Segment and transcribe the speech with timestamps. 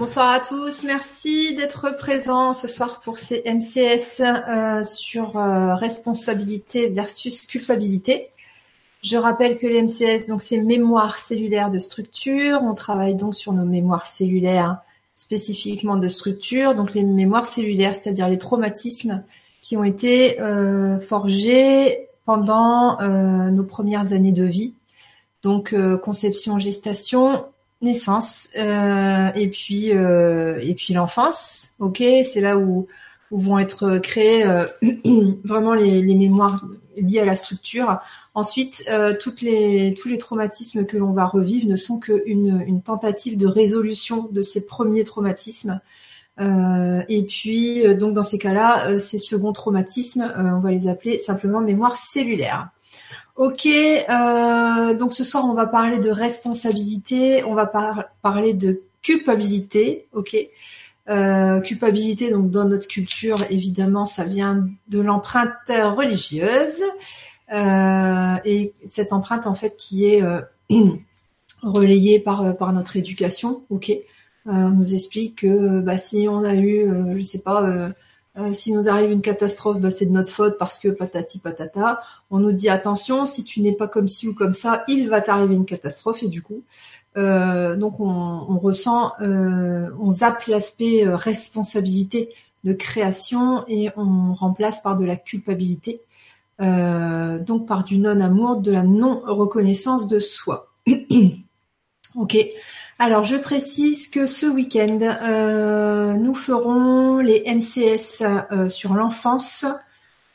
[0.00, 6.88] Bonsoir à tous, merci d'être présents ce soir pour ces MCS euh, sur euh, responsabilité
[6.88, 8.30] versus culpabilité.
[9.02, 12.60] Je rappelle que les MCS, donc c'est mémoire cellulaire de structure.
[12.62, 14.78] On travaille donc sur nos mémoires cellulaires
[15.12, 19.22] spécifiquement de structure, donc les mémoires cellulaires, c'est-à-dire les traumatismes
[19.60, 22.96] qui ont été euh, forgés pendant
[23.50, 24.76] nos premières années de vie.
[25.42, 27.44] Donc conception, gestation,
[27.82, 31.70] naissance euh, et puis euh, et puis l'enfance.
[31.78, 32.86] Ok, c'est là où
[33.30, 34.66] où vont être créés euh,
[35.44, 36.64] vraiment les, les, mémoires
[36.96, 38.00] liées à la structure.
[38.34, 42.82] Ensuite, euh, toutes les tous les traumatismes que l'on va revivre ne sont qu'une une
[42.82, 45.80] tentative de résolution de ces premiers traumatismes.
[46.40, 51.60] Euh, et puis, donc dans ces cas-là, ces seconds traumatismes, on va les appeler simplement
[51.60, 52.70] mémoire cellulaire.
[53.40, 57.64] Ok, euh, donc ce soir on va parler de responsabilité, on va
[58.20, 60.36] parler de culpabilité, ok.
[61.08, 66.82] Euh, culpabilité, donc dans notre culture, évidemment, ça vient de l'empreinte religieuse
[67.54, 70.22] euh, et cette empreinte en fait qui est
[71.62, 73.90] relayée par par notre éducation, ok.
[74.44, 77.90] on nous explique que bah, si on a eu, je sais pas
[78.38, 82.00] euh, si nous arrive une catastrophe, bah, c'est de notre faute parce que patati patata.
[82.30, 85.20] On nous dit attention, si tu n'es pas comme ci ou comme ça, il va
[85.20, 86.62] t'arriver une catastrophe et du coup,
[87.16, 94.96] euh, donc on, ressent, euh, on zappe l'aspect responsabilité de création et on remplace par
[94.96, 96.00] de la culpabilité,
[96.60, 100.68] donc par du non-amour, de la non-reconnaissance de soi.
[102.14, 102.36] ok.
[103.02, 109.64] Alors, je précise que ce week-end, euh, nous ferons les MCS euh, sur l'enfance.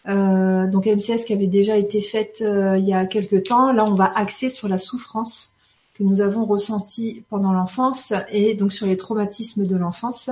[0.08, 3.72] Euh, donc MCS qui avait déjà été faite il y a quelques temps.
[3.72, 5.58] Là, on va axer sur la souffrance
[5.94, 10.32] que nous avons ressentie pendant l'enfance et donc sur les traumatismes de l'enfance.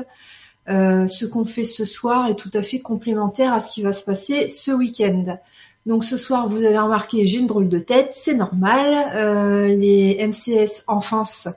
[0.68, 4.04] ce qu'on fait ce soir est tout à fait complémentaire à ce qui va se
[4.04, 5.38] passer ce week-end.
[5.86, 9.70] Donc ce soir, vous avez remarqué, j'ai une drôle de tête, c'est normal.
[9.70, 11.48] les MCS enfance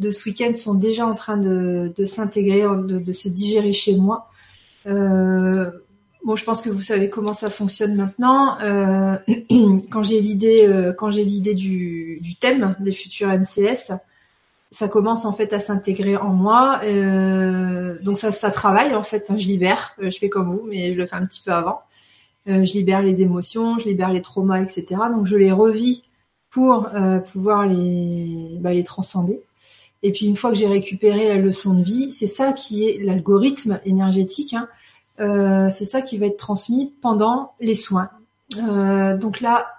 [0.00, 4.30] de ce week-end sont déjà en train de, s'intégrer, de, se digérer chez moi.
[4.86, 5.70] Euh,
[6.24, 8.58] bon, je pense que vous savez comment ça fonctionne maintenant.
[8.62, 9.16] Euh,
[9.90, 13.92] quand j'ai l'idée, euh, quand j'ai l'idée du, thème des futurs MCS,
[14.70, 16.80] ça commence en fait à s'intégrer en moi.
[18.02, 19.30] donc ça, ça travaille en fait.
[19.30, 19.94] Hein, je libère.
[20.00, 21.82] je fais comme vous, mais je le fais un petit peu avant.
[22.46, 24.86] je libère les émotions, je libère les traumas, etc.
[25.14, 26.04] Donc je les revis
[26.48, 26.88] pour
[27.30, 29.42] pouvoir les, bah, les transcender.
[30.02, 33.02] Et puis une fois que j'ai récupéré la leçon de vie, c'est ça qui est
[33.02, 34.54] l'algorithme énergétique.
[34.54, 34.68] Hein,
[35.20, 38.10] euh, c'est ça qui va être transmis pendant les soins.
[38.56, 39.70] Euh, donc là,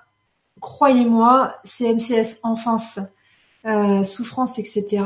[0.59, 2.99] croyez-moi, CMCS enfance,
[3.65, 5.03] euh, souffrance, etc.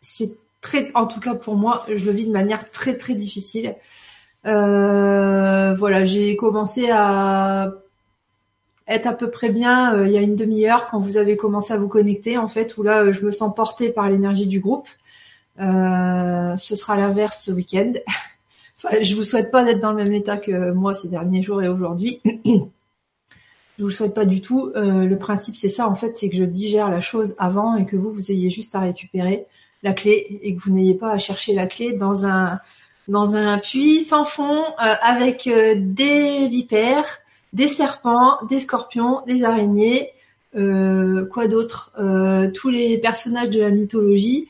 [0.00, 3.74] c'est très, en tout cas pour moi, je le vis de manière très très difficile.
[4.44, 7.72] voilà, j'ai commencé à
[8.94, 11.72] être à peu près bien euh, il y a une demi-heure quand vous avez commencé
[11.72, 14.60] à vous connecter en fait où là euh, je me sens portée par l'énergie du
[14.60, 14.88] groupe.
[15.60, 17.92] Euh, ce sera l'inverse ce week-end.
[18.84, 21.62] enfin, je vous souhaite pas d'être dans le même état que moi ces derniers jours
[21.62, 22.20] et aujourd'hui.
[22.44, 24.72] je vous souhaite pas du tout.
[24.74, 27.96] le principe c'est ça en fait, c'est que je digère la chose avant et que
[27.96, 29.46] vous vous ayez juste à récupérer
[29.82, 32.60] la clé et que vous n'ayez pas à chercher la clé dans un
[33.08, 37.21] dans un puits sans fond avec des vipères
[37.52, 40.10] des serpents, des scorpions, des araignées,
[40.54, 44.48] euh, quoi d'autre euh, Tous les personnages de la mythologie.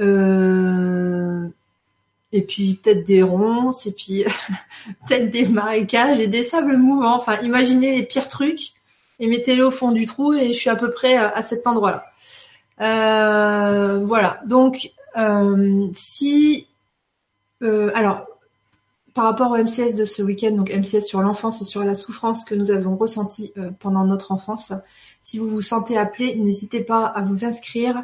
[0.00, 1.46] Euh,
[2.34, 4.24] et puis peut-être des ronces, et puis
[5.08, 7.16] peut-être des marécages et des sables mouvants.
[7.16, 8.72] Enfin, imaginez les pires trucs
[9.20, 12.04] et mettez-les au fond du trou et je suis à peu près à, cet endroit-là.
[14.04, 14.40] voilà.
[14.46, 14.92] Donc,
[15.94, 16.66] si
[17.60, 18.26] alors
[19.14, 22.44] par rapport au MCS de ce week-end, donc MCS sur l'enfance et sur la souffrance
[22.44, 24.72] que nous avons ressentie euh, pendant notre enfance,
[25.20, 28.02] si vous vous sentez appelé, n'hésitez pas à vous inscrire.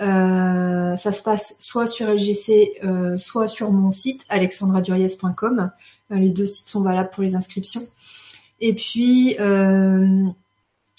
[0.00, 5.70] Euh, ça se passe soit sur LGC, euh, soit sur mon site alexandraduriez.com.
[6.10, 7.86] les deux sites sont valables pour les inscriptions.
[8.60, 9.36] Et puis,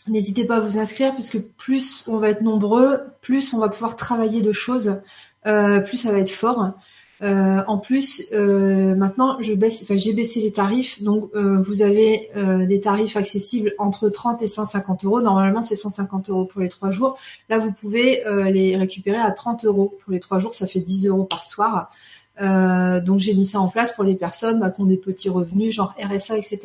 [0.07, 3.67] n'hésitez pas à vous inscrire parce que plus on va être nombreux, plus on va
[3.67, 4.95] pouvoir travailler de choses,
[5.43, 6.73] plus ça va être fort.
[7.21, 11.81] Euh, en plus, euh, maintenant, je baisse, enfin, j'ai baissé les tarifs, donc euh, vous
[11.81, 12.31] avez
[12.67, 15.21] des tarifs accessibles entre 30 et 150 euros.
[15.21, 17.17] Normalement, c'est 150 euros pour les trois jours.
[17.49, 20.53] Là, vous pouvez les récupérer à 30 euros pour les trois jours.
[20.53, 21.91] Ça fait 10 euros par soir.
[22.39, 25.73] donc, j'ai mis ça en place pour les personnes bah, qui ont des petits revenus,
[25.73, 26.59] genre RSA, etc.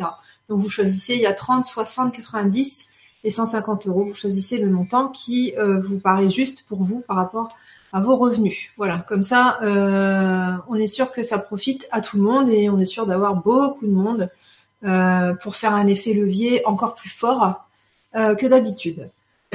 [0.49, 2.87] Donc, vous choisissez, il y a 30, 60, 90
[3.25, 4.05] et 150 euros.
[4.05, 7.49] Vous choisissez le montant qui vous paraît juste pour vous par rapport
[7.95, 8.73] à vos revenus.
[8.77, 9.59] Voilà, comme ça,
[10.69, 13.37] on est sûr que ça profite à tout le monde et on est sûr d'avoir
[13.37, 14.29] beaucoup de monde
[15.41, 17.67] pour faire un effet levier encore plus fort
[18.13, 19.09] que d'habitude.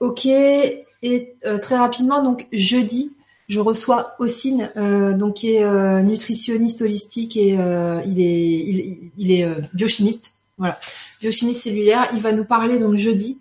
[0.00, 3.16] ok, et très rapidement, donc jeudi,
[3.48, 9.30] je reçois Ossine, euh, donc qui est euh, nutritionniste holistique et euh, il est il,
[9.30, 10.78] est biochimiste, voilà,
[11.20, 12.08] biochimiste cellulaire.
[12.12, 13.38] Il va nous parler donc jeudi.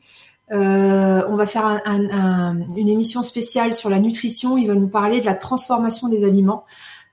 [0.52, 4.58] On va faire une émission spéciale sur la nutrition.
[4.58, 6.66] Il va nous parler de la transformation des aliments.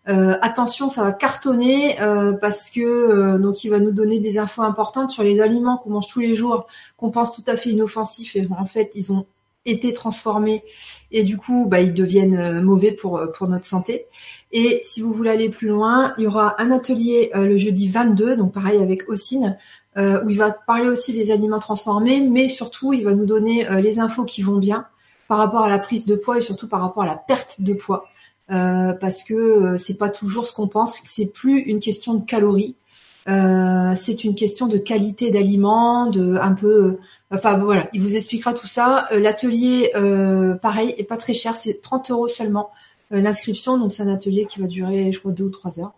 [0.07, 1.97] attention, ça va cartonner
[2.41, 6.09] parce que donc il va nous donner des infos importantes sur les aliments qu'on mange
[6.09, 9.27] tous les jours, qu'on pense tout à fait inoffensifs et en fait ils ont
[9.65, 10.65] été transformés
[11.11, 14.07] et du coup bah, ils deviennent euh, mauvais pour, euh, pour notre santé.
[14.51, 17.89] Et si vous voulez aller plus loin, il y aura un atelier euh, le jeudi
[17.89, 19.57] 22, donc pareil avec Ossine,
[19.97, 24.01] où il va parler aussi des aliments transformés, mais surtout il va nous donner les
[24.01, 24.87] infos qui vont bien
[25.29, 27.75] par rapport à la prise de poids et surtout par rapport à la perte de
[27.75, 28.07] poids.
[28.49, 32.75] parce que c'est pas toujours ce qu'on pense, c'est plus une question de calories,
[33.27, 36.97] c'est une question de qualité d'aliments, de un peu
[37.33, 39.09] Enfin voilà, il vous expliquera tout ça.
[39.11, 42.71] Euh, l'atelier, euh, pareil, est pas très cher, c'est 30 euros seulement
[43.13, 43.79] euh, l'inscription.
[43.79, 45.95] Donc c'est un atelier qui va durer, je crois, deux ou trois heures,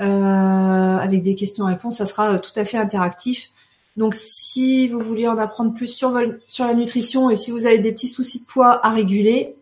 [0.00, 1.98] avec des questions-réponses.
[1.98, 3.50] Ça sera tout à fait interactif.
[3.96, 7.92] Donc si vous voulez en apprendre plus sur, la nutrition et si vous avez des
[7.92, 9.56] petits soucis de poids à réguler,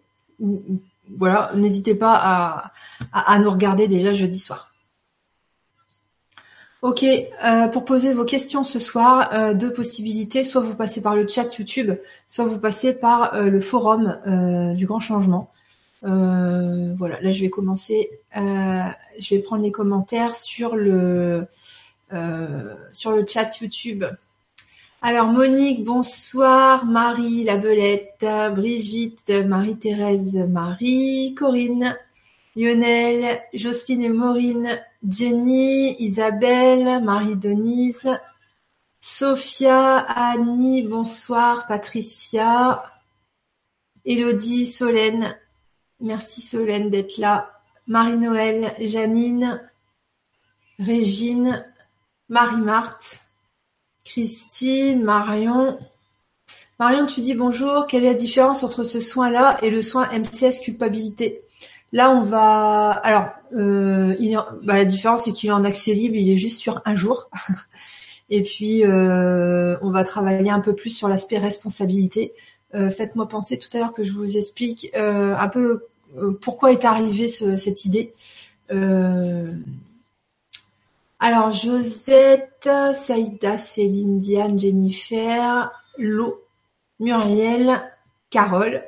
[1.17, 2.73] voilà, n'hésitez pas
[3.12, 4.73] à, nous regarder déjà jeudi soir.
[6.81, 10.44] Ok, euh, pour poser vos questions ce soir, euh, deux possibilités.
[10.44, 11.90] Soit vous passez par le chat YouTube,
[12.29, 14.17] soit vous passez par euh, le forum
[14.76, 15.50] du Grand Changement.
[16.03, 18.11] Voilà, là je vais commencer.
[18.35, 21.47] je vais prendre les commentaires sur le
[22.93, 24.05] sur le chat YouTube.
[25.00, 26.85] Alors Monique, bonsoir.
[26.85, 28.27] Marie, la belette.
[28.55, 31.97] Brigitte, Marie-Thérèse, Marie, Corinne,
[32.56, 38.19] Lionel, Jocelyne et Maureen, Jenny, Isabelle, Marie-Denise,
[39.00, 42.83] Sophia, Annie, bonsoir, Patricia,
[44.05, 45.39] Elodie, Solène,
[46.00, 47.50] merci Solène d'être là,
[47.87, 49.61] Marie-Noël, Janine,
[50.79, 51.65] Régine,
[52.29, 53.21] Marie-Marthe,
[54.05, 55.79] Christine, Marion.
[56.79, 60.61] Marion, tu dis bonjour, quelle est la différence entre ce soin-là et le soin MCS
[60.62, 61.43] culpabilité?
[61.93, 62.91] Là, on va.
[62.91, 64.15] Alors, euh,
[64.62, 67.31] bah, la différence, c'est qu'il est en accès libre, il est juste sur un jour.
[68.31, 72.35] Et puis, euh, on va travailler un peu plus sur l'aspect responsabilité.
[72.75, 75.87] Euh, faites-moi penser tout à l'heure que je vous explique un peu
[76.41, 78.12] pourquoi est arrivée cette idée.
[81.19, 86.43] alors, Josette, Saïda, Céline, Diane, Jennifer, Lo,
[87.00, 87.82] Muriel,
[88.31, 88.82] Carole,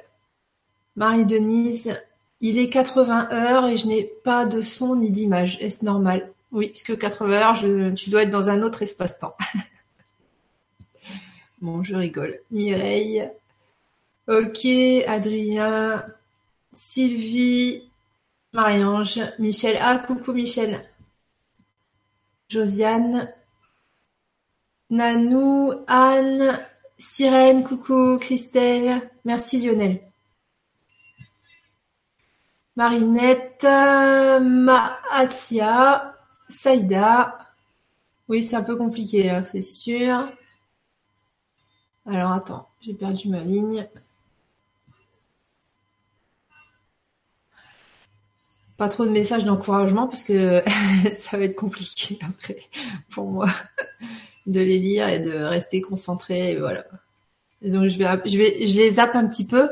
[0.96, 1.94] Marie-Denise,
[2.40, 5.58] il est 80 heures et je n'ai pas de son ni d'image.
[5.60, 6.32] Est-ce normal?
[6.52, 9.36] Oui, puisque 80 heures, tu dois être dans un autre espace-temps.
[11.60, 12.40] bon, je rigole.
[12.50, 13.28] Mireille.
[14.30, 14.64] Ok,
[15.08, 16.04] Adrien.
[16.72, 17.90] Sylvie.
[18.52, 19.20] Marie-Ange.
[19.40, 19.76] Michel.
[19.82, 20.88] Ah, coucou Michel.
[22.48, 23.34] Josiane.
[24.88, 25.72] Nanou.
[25.88, 26.58] Anne.
[26.96, 27.64] Sirène.
[27.64, 29.10] Coucou Christelle.
[29.24, 29.98] Merci Lionel.
[32.76, 33.64] Marinette,
[34.40, 36.14] Maatia,
[36.48, 37.36] Saïda.
[38.28, 40.28] Oui, c'est un peu compliqué là, c'est sûr.
[42.06, 43.86] Alors attends, j'ai perdu ma ligne.
[48.80, 50.62] Pas trop de messages d'encouragement parce que
[51.18, 52.62] ça va être compliqué après
[53.10, 53.50] pour moi
[54.46, 56.56] de les lire et de rester concentré.
[56.56, 56.86] voilà.
[57.60, 59.68] donc je vais, je vais, je les zappe un petit peu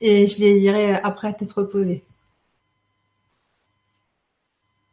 [0.00, 2.02] et je les lirai après à tête reposée.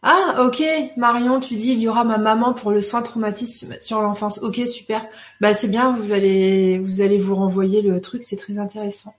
[0.01, 0.61] Ah, ok,
[0.97, 4.39] Marion, tu dis il y aura ma maman pour le soin traumatisme sur l'enfance.
[4.39, 5.05] Ok, super.
[5.39, 9.15] Bah c'est bien, vous allez vous allez vous renvoyer le truc, c'est très intéressant.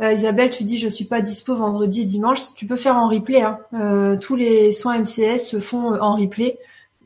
[0.00, 2.54] Euh, Isabelle, tu dis je suis pas dispo vendredi et dimanche.
[2.54, 3.42] Tu peux faire en replay.
[3.42, 3.58] Hein.
[3.74, 6.58] Euh, tous les soins MCS se font en replay.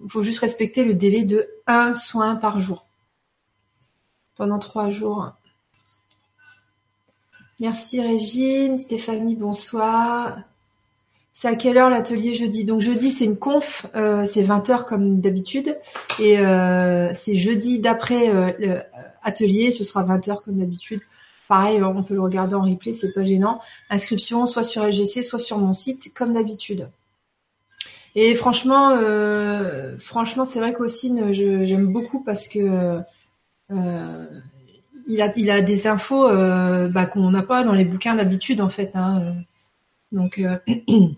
[0.02, 2.84] Il faut juste respecter le délai de un soin par jour
[4.36, 5.32] pendant trois jours.
[7.60, 10.38] Merci Régine, Stéphanie, bonsoir.
[11.32, 12.64] C'est à quelle heure l'atelier jeudi?
[12.64, 15.76] Donc jeudi c'est une conf, euh, c'est 20h comme d'habitude.
[16.20, 18.80] Et euh, c'est jeudi d'après euh,
[19.22, 21.00] atelier, ce sera 20h comme d'habitude.
[21.48, 23.60] Pareil, on peut le regarder en replay, c'est pas gênant.
[23.90, 26.88] Inscription soit sur LGC, soit sur mon site, comme d'habitude.
[28.14, 28.96] Et franchement,
[29.98, 33.00] franchement, c'est vrai qu'aussi j'aime beaucoup parce que
[35.06, 38.70] il a, il a des infos bah, qu'on n'a pas dans les bouquins d'habitude en
[38.70, 38.92] fait.
[38.94, 39.34] Hein.
[40.12, 41.16] Donc, puis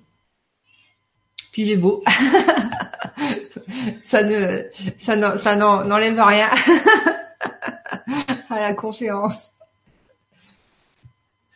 [1.57, 2.03] il est beau.
[4.03, 4.63] ça ne,
[4.99, 6.51] ça ça n'enlève rien
[8.51, 9.51] à la conférence.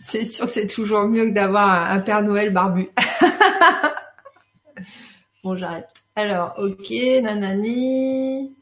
[0.00, 2.88] C'est sûr, c'est toujours mieux que d'avoir un Père Noël barbu.
[5.45, 5.88] bon, j'arrête.
[6.16, 6.90] Alors, ok,
[7.23, 8.54] nanani.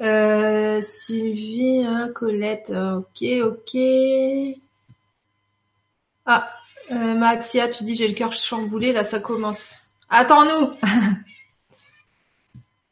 [0.00, 3.80] Euh, Sylvie, hein, Colette, ok, ok.
[6.26, 6.52] Ah,
[6.92, 9.76] euh, Mathia, tu dis j'ai le cœur chamboulé, là ça commence.
[10.10, 10.72] Attends-nous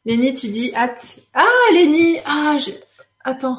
[0.05, 1.21] Lénie, tu dis hâte.
[1.35, 2.71] Ah, Lénie Ah, je...
[3.25, 3.59] attends.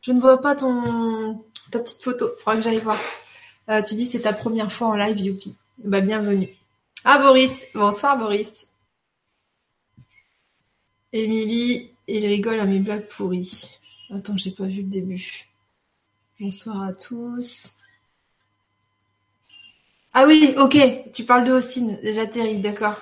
[0.00, 2.30] Je ne vois pas ton ta petite photo.
[2.38, 2.96] Faudra que j'aille voir.
[3.70, 5.54] Euh, tu dis c'est ta première fois en live, youpi.
[5.84, 6.48] Bah, bienvenue.
[7.04, 7.64] Ah, Boris.
[7.72, 8.66] Bonsoir, Boris.
[11.12, 13.78] Émilie, il rigole à mes blagues pourries.
[14.12, 15.46] Attends, j'ai pas vu le début.
[16.40, 17.70] Bonsoir à tous.
[20.12, 20.76] Ah oui, ok,
[21.12, 22.96] tu parles de déjà terrible, d'accord.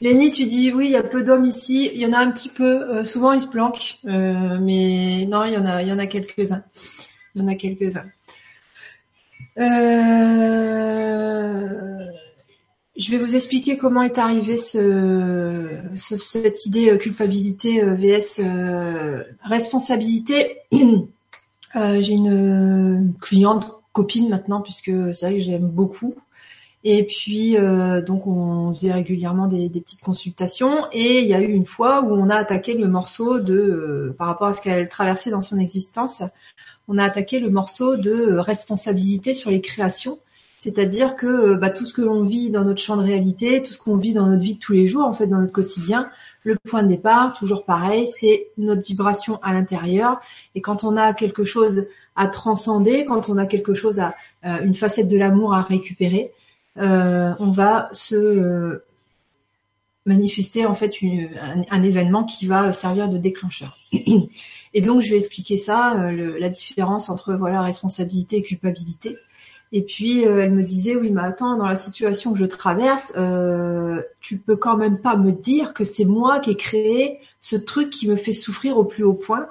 [0.00, 1.90] Lénie, tu dis oui, il y a peu d'hommes ici.
[1.92, 2.94] Il y en a un petit peu.
[2.94, 5.58] Euh, souvent, ils se planquent, euh, mais non, il y
[5.92, 6.64] en a quelques-uns.
[7.34, 8.06] Il y en a quelques-uns.
[9.58, 9.66] Euh,
[12.96, 18.40] je vais vous expliquer comment est arrivée ce, cette idée culpabilité vs
[19.42, 20.58] responsabilité.
[21.74, 26.14] J'ai une cliente copine maintenant puisque c'est vrai que j'aime beaucoup.
[26.82, 30.86] Et puis euh, donc on faisait régulièrement des, petites consultations.
[30.92, 34.14] Et il y a eu une fois où on a attaqué le morceau de euh,
[34.18, 36.22] par rapport à ce qu'elle traversait dans son existence,
[36.90, 40.18] on a attaqué le morceau de responsabilité sur les créations,
[40.58, 43.72] c'est-à-dire que euh, bah, tout ce que l'on vit dans notre champ de réalité, tout
[43.72, 46.10] ce qu'on vit dans notre vie de tous les jours, en fait dans notre quotidien,
[46.42, 50.20] le point de départ, toujours pareil, c'est notre vibration à l'intérieur.
[50.54, 54.74] Et quand on a quelque chose à transcender, quand on a quelque chose à une
[54.74, 56.32] facette de l'amour à récupérer,
[56.78, 58.84] euh, on va se euh,
[60.06, 60.94] manifester en fait
[61.70, 63.78] un, événement qui va servir de déclencheur.
[64.74, 69.16] Et donc je vais expliquer ça, euh, la différence entre voilà responsabilité et culpabilité.
[69.72, 73.12] Et puis elle me disait oui mais attends dans la situation que je traverse,
[74.20, 77.90] tu peux quand même pas me dire que c'est moi qui ai créé ce truc
[77.90, 79.48] qui me fait souffrir au plus haut point.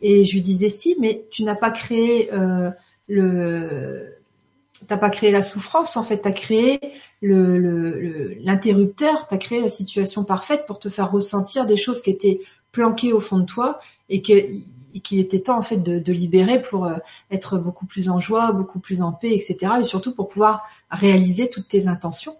[0.00, 2.30] Et je lui disais si mais tu n'as pas créé
[3.06, 4.10] le
[4.86, 6.80] t'as pas créé la souffrance, en fait, tu as créé
[7.22, 12.10] l'interrupteur, le, tu as créé la situation parfaite pour te faire ressentir des choses qui
[12.10, 12.40] étaient
[12.72, 16.96] planquées au fond de toi et qu'il était temps en fait de, libérer pour euh,
[17.30, 19.72] être beaucoup plus en joie, beaucoup plus en paix, etc.
[19.80, 22.36] Et surtout pour pouvoir réaliser toutes tes intentions.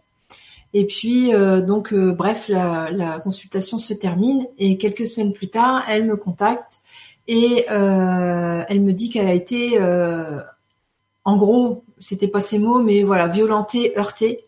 [0.75, 5.85] Et puis euh, donc euh, bref, la, consultation se termine et quelques semaines plus tard,
[5.89, 6.81] elle me contacte
[7.29, 9.79] et elle me dit qu'elle a été
[11.25, 14.45] en gros c'était pas ces mots, mais voilà, violenté, heurté,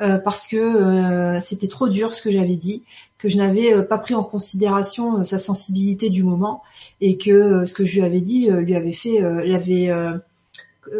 [0.00, 2.82] euh, parce que euh, c'était trop dur ce que j'avais dit,
[3.16, 6.62] que je n'avais euh, pas pris en considération sa sensibilité du moment,
[7.00, 9.90] et que ce que je lui avais dit lui avait fait, l'avait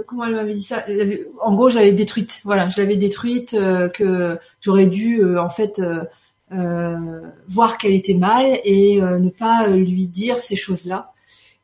[0.07, 0.85] comment elle m'avait dit ça
[1.43, 2.41] En gros, je l'avais détruite.
[2.45, 3.57] Voilà, je l'avais détruite,
[3.95, 5.83] que j'aurais dû en fait
[6.51, 11.13] voir qu'elle était mal et ne pas lui dire ces choses-là.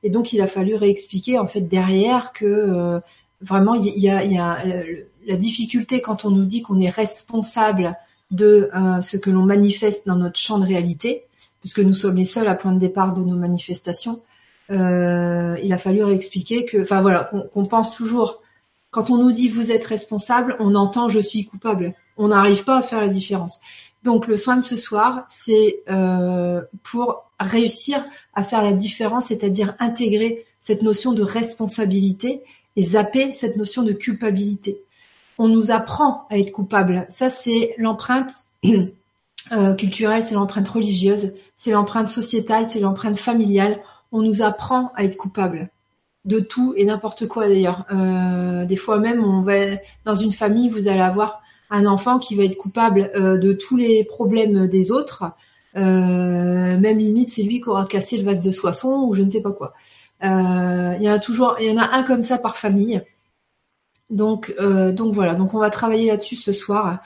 [0.02, 3.00] Et donc, il a fallu réexpliquer en fait derrière que
[3.40, 4.58] vraiment, il y a,
[5.26, 7.96] la difficulté quand on nous dit qu'on est responsable
[8.30, 11.24] de euh, ce que l'on manifeste dans notre champ de réalité,
[11.60, 14.22] puisque nous sommes les seuls à point de départ de nos manifestations.
[14.70, 18.40] Euh, il a fallu réexpliquer que, enfin voilà, qu'on pense toujours.
[18.90, 21.94] Quand on nous dit vous êtes responsable, on entend je suis coupable.
[22.16, 23.60] On n'arrive pas à faire la différence.
[24.02, 29.74] Donc le soin de ce soir, c'est euh, pour réussir à faire la différence, c'est-à-dire
[29.78, 32.42] intégrer cette notion de responsabilité
[32.76, 34.82] et zapper cette notion de culpabilité.
[35.42, 37.06] On nous apprend à être coupable.
[37.08, 38.30] Ça, c'est l'empreinte
[39.52, 43.78] euh, culturelle, c'est l'empreinte religieuse, c'est l'empreinte sociétale, c'est l'empreinte familiale.
[44.12, 45.70] On nous apprend à être coupable
[46.26, 47.86] de tout et n'importe quoi d'ailleurs.
[47.90, 49.24] Euh, des fois même,
[50.04, 53.78] dans une famille, vous allez avoir un enfant qui va être coupable euh, de tous
[53.78, 55.24] les problèmes des autres.
[55.74, 59.40] même limite, c'est lui qui aura cassé le vase de Soissons ou je ne sais
[59.40, 59.72] pas quoi.
[60.22, 63.00] Il y en a toujours, il y en a un comme ça par famille.
[64.10, 65.34] Donc, euh, donc voilà.
[65.34, 66.98] Donc on va travailler là-dessus ce soir,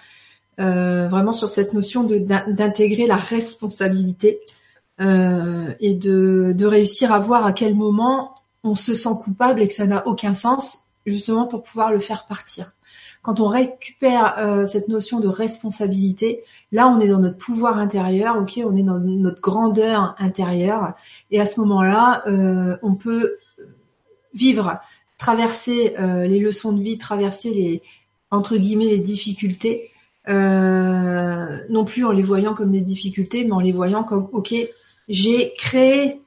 [0.60, 4.40] euh, vraiment sur cette notion d'intégrer la responsabilité
[5.00, 8.32] et de, de réussir à voir à quel moment
[8.62, 12.26] on se sent coupable et que ça n'a aucun sens, justement pour pouvoir le faire
[12.26, 12.72] partir.
[13.24, 18.36] Quand on récupère euh, cette notion de responsabilité, là on est dans notre pouvoir intérieur,
[18.36, 20.92] ok, on est dans notre grandeur intérieure,
[21.30, 23.38] et à ce moment-là, euh, on peut
[24.34, 24.78] vivre,
[25.18, 27.82] traverser les leçons de vie, traverser les
[28.30, 29.90] entre guillemets les difficultés,
[30.26, 34.54] non plus en les voyant comme des difficultés, mais en les voyant comme ok,
[35.08, 36.20] j'ai créé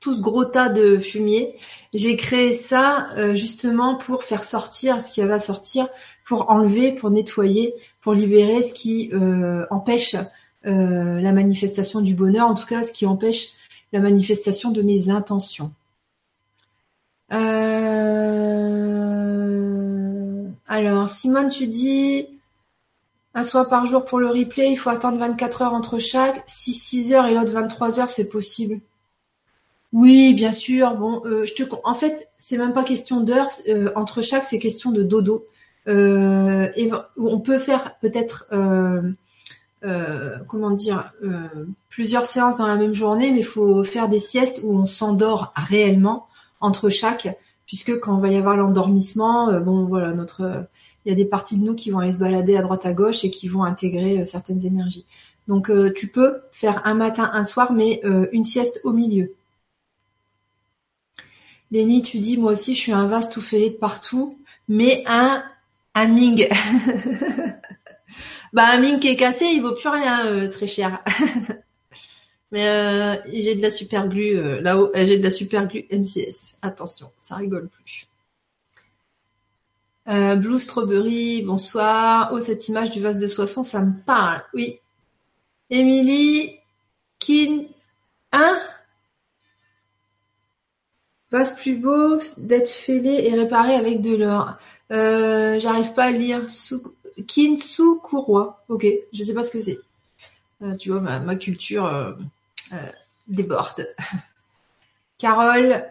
[0.00, 1.56] tout ce gros tas de fumier.
[1.94, 5.88] J'ai créé ça justement pour faire sortir ce qui va sortir,
[6.26, 9.10] pour enlever, pour nettoyer, pour libérer ce qui
[9.70, 10.16] empêche
[10.66, 13.50] euh, la manifestation du bonheur, en tout cas ce qui empêche
[13.92, 15.72] la manifestation de mes intentions.
[17.32, 17.38] Euh,
[20.68, 22.26] alors, Simone, tu dis
[23.34, 26.42] un soir par jour pour le replay, il faut attendre 24 heures entre chaque.
[26.46, 28.80] Si 6 heures et l'autre 23 heures, c'est possible.
[29.92, 30.94] Oui, bien sûr.
[30.94, 33.50] Bon, euh, je te, en fait, c'est même pas question d'heures
[33.94, 35.46] entre chaque, c'est question de dodo.
[35.86, 38.46] et on peut faire peut-être
[39.86, 44.18] euh, comment dire, euh, plusieurs séances dans la même journée, mais il faut faire des
[44.18, 46.25] siestes où on s'endort réellement
[46.60, 47.28] entre chaque,
[47.66, 50.68] puisque quand il va y avoir l'endormissement, euh, bon voilà, notre,
[51.04, 52.92] il y a des parties de nous qui vont aller se balader à droite à
[52.92, 55.06] gauche et qui vont intégrer certaines énergies.
[55.48, 58.00] Donc tu peux faire un matin, un soir, mais
[58.32, 59.32] une sieste au milieu.
[61.70, 64.36] Lénie, tu dis, moi aussi, je suis un vase tout fêlé de partout,
[64.68, 65.44] mais un,
[65.94, 66.48] un ming.
[68.56, 71.02] Bah un mine qui est cassé, il vaut plus rien, euh, très cher.
[72.52, 76.56] Mais euh, j'ai de la super glue euh, là-haut, j'ai de la super glue MCS.
[76.62, 78.08] Attention, ça rigole plus.
[80.06, 82.30] Blue Strawberry, bonsoir.
[82.32, 84.40] Oh, cette image du vase de Soissons, ça me parle.
[84.54, 84.78] Oui.
[85.68, 86.60] Émilie,
[87.18, 87.64] Kin,
[88.30, 88.56] hein?
[91.32, 94.58] Vase plus beau d'être fêlé et réparé avec de l'or.
[94.90, 96.48] J'arrive pas à lire.
[96.48, 96.84] Sous...
[97.24, 98.64] Kintsukuroi.
[98.68, 99.78] Ok, je sais pas ce que c'est.
[100.62, 102.14] Euh, tu vois, ma, culture euh, euh,
[103.28, 103.88] déborde.
[105.18, 105.84] Carole,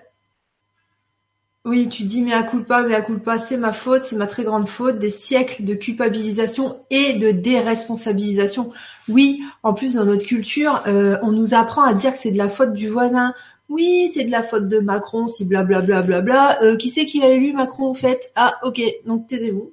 [1.66, 4.44] oui, tu dis mais à culpa, mais à culpa, c'est ma faute, c'est ma très
[4.44, 8.72] grande faute, des siècles de culpabilisation et de déresponsabilisation.
[9.10, 12.50] Oui, en plus dans notre culture, on nous apprend à dire que c'est de la
[12.50, 13.34] faute du voisin.
[13.68, 16.02] Oui, c'est de la faute de Macron, si blablabla.
[16.02, 18.32] Bla, bla, bla, qui c'est qui l'a élu Macron en fait?
[18.36, 19.72] Ah, ok, donc taisez-vous.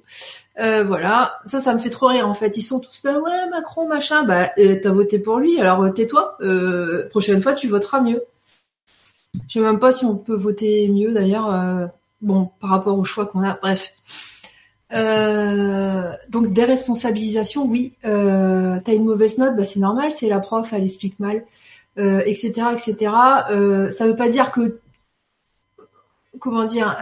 [0.59, 2.57] Euh, voilà, ça, ça me fait trop rire en fait.
[2.57, 4.23] Ils sont tous là, ouais, Macron, machin.
[4.23, 6.37] Bah, euh, t'as voté pour lui, alors euh, tais-toi.
[7.09, 8.23] prochaine fois, tu voteras mieux.
[9.47, 11.89] Je sais même pas si on peut voter mieux d'ailleurs.
[12.21, 13.57] bon, par rapport au choix qu'on a.
[13.61, 13.93] Bref.
[16.29, 17.93] donc déresponsabilisation, oui.
[18.03, 21.43] t'as une mauvaise note, bah c'est normal, c'est la prof, elle explique mal,
[21.97, 23.11] etc., etc.
[23.91, 24.79] ça veut pas dire que,
[26.39, 26.97] comment dire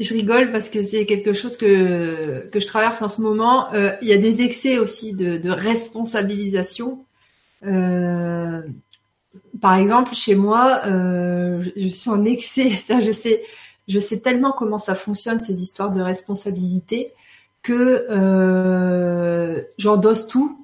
[0.00, 3.72] je rigole parce que c'est quelque chose que, je traverse en ce moment.
[3.74, 7.04] Euh, il y a des excès aussi de, responsabilisation.
[7.66, 8.62] Euh,
[9.60, 12.70] par exemple, chez moi, euh, je, suis en excès.
[13.00, 13.44] Je sais,
[13.88, 17.12] je sais tellement comment ça fonctionne ces histoires de responsabilité
[17.62, 20.59] que euh, j'endosse tout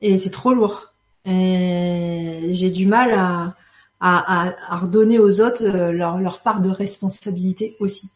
[0.00, 0.92] et c'est trop lourd.
[1.24, 3.54] J'ai du mal à,
[4.00, 8.10] à, à, redonner aux autres leur, leur part de responsabilité aussi.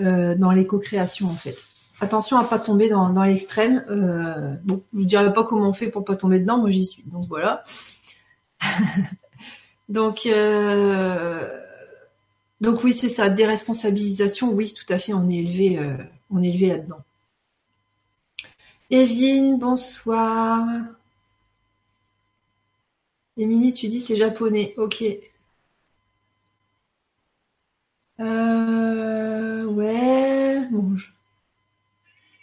[0.00, 1.56] Euh, dans l'éco-création en fait.
[2.00, 3.84] Attention à pas tomber dans, l'extrême.
[3.90, 7.02] Euh, bon, je dirais pas comment on fait pour pas tomber dedans, moi j'y suis.
[7.06, 7.64] Donc voilà.
[9.88, 11.48] donc euh,
[12.60, 14.52] donc oui, c'est ça, déresponsabilisation.
[14.52, 15.96] Oui, tout à fait, on est élevé, euh,
[16.30, 17.02] on est élevé là-dedans.
[18.90, 20.64] Evine, bonsoir.
[23.38, 24.74] Émilie, tu dis c'est japonais.
[24.76, 25.04] Ok.
[28.20, 30.68] Euh, ouais.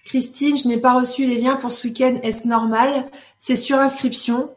[0.06, 2.18] Christine, je n'ai pas reçu les liens pour ce week-end.
[2.24, 3.10] Est-ce normal?
[3.38, 4.50] C'est sur inscription.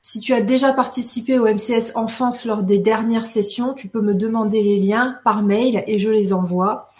[0.00, 4.14] Si tu as déjà participé au MCS Enfance lors des dernières sessions, tu peux me
[4.14, 6.90] demander les liens par mail et je les envoie.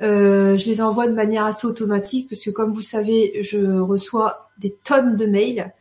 [0.00, 4.50] Euh, je les envoie de manière assez automatique parce que comme vous savez, je reçois
[4.58, 5.74] des tonnes de mails.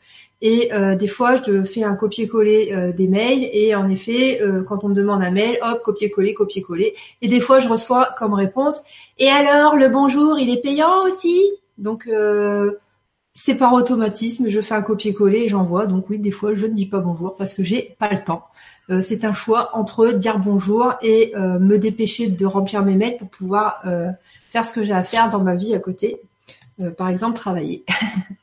[0.45, 4.62] Et euh, des fois, je fais un copier-coller euh, des mails et en effet, euh,
[4.62, 6.95] quand on me demande un mail, hop, copier-coller, copier-coller.
[7.21, 8.82] Et des fois, je reçois comme réponse
[9.19, 11.41] et alors le bonjour, il est payant aussi?
[11.77, 12.10] Donc
[13.34, 15.88] c'est par automatisme, je fais un copier-coller et j'envoie.
[15.88, 18.43] Donc oui, des fois, je ne dis pas bonjour parce que j'ai pas le temps.
[19.01, 23.82] c'est un choix entre dire bonjour et me dépêcher de remplir mes mails pour pouvoir
[24.51, 26.19] faire ce que j'ai à faire dans ma vie à côté.
[26.97, 27.86] par exemple, travailler.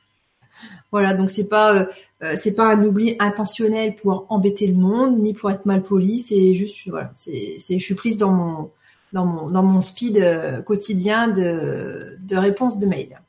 [0.92, 1.86] Voilà, donc c'est pas euh,
[2.22, 6.18] euh, c'est pas un oubli intentionnel pour embêter le monde ni pour être mal poli,
[6.20, 8.70] c'est juste voilà, c'est je suis prise dans mon
[9.12, 13.20] dans mon dans mon speed euh, quotidien de de réponse de mail.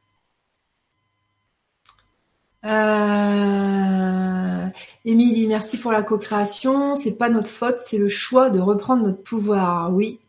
[2.66, 4.68] Euh,
[5.06, 6.96] Émilie, merci pour la co-création.
[6.96, 9.92] C'est pas notre faute, c'est le choix de reprendre notre pouvoir.
[9.94, 10.20] Oui.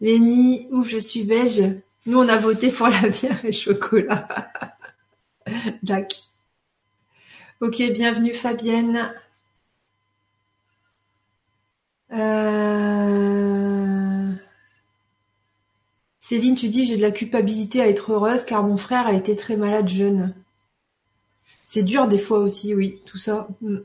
[0.00, 1.62] Lénie, ouf, je suis belge.
[2.06, 4.26] Nous, on a voté pour la bière et chocolat.
[5.82, 6.22] Dac.
[7.60, 9.12] Ok, bienvenue Fabienne.
[12.12, 12.18] Euh,
[16.18, 19.36] Céline, tu dis j'ai de la culpabilité à être heureuse car mon frère a été
[19.36, 20.34] très malade jeune.
[21.64, 23.48] C'est dur des fois aussi, oui, tout ça.
[23.62, 23.76] Mm.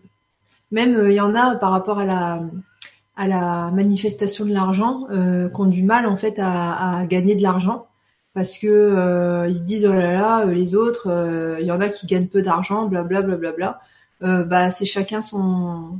[0.71, 5.62] Même euh, il y en a par rapport à la manifestation de l'argent euh, qui
[5.62, 7.88] ont du mal en fait à gagner de l'argent
[8.36, 11.89] parce que euh, ils se disent oh là là les autres il y en a
[11.89, 13.80] qui gagnent peu d'argent blablabla bla, bla,
[14.19, 16.00] bla, bah c'est chacun son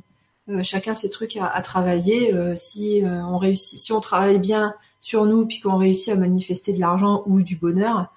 [0.62, 5.48] chacun ses trucs à, à travailler si on réussit si on travaille bien sur nous
[5.48, 8.12] puis qu'on réussit à manifester de l'argent ou du bonheur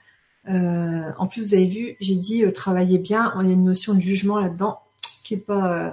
[0.48, 3.32] euh, en plus, vous avez vu, j'ai dit euh, travailler bien.
[3.36, 4.80] On a une notion de jugement là-dedans
[5.24, 5.90] qui est pas euh,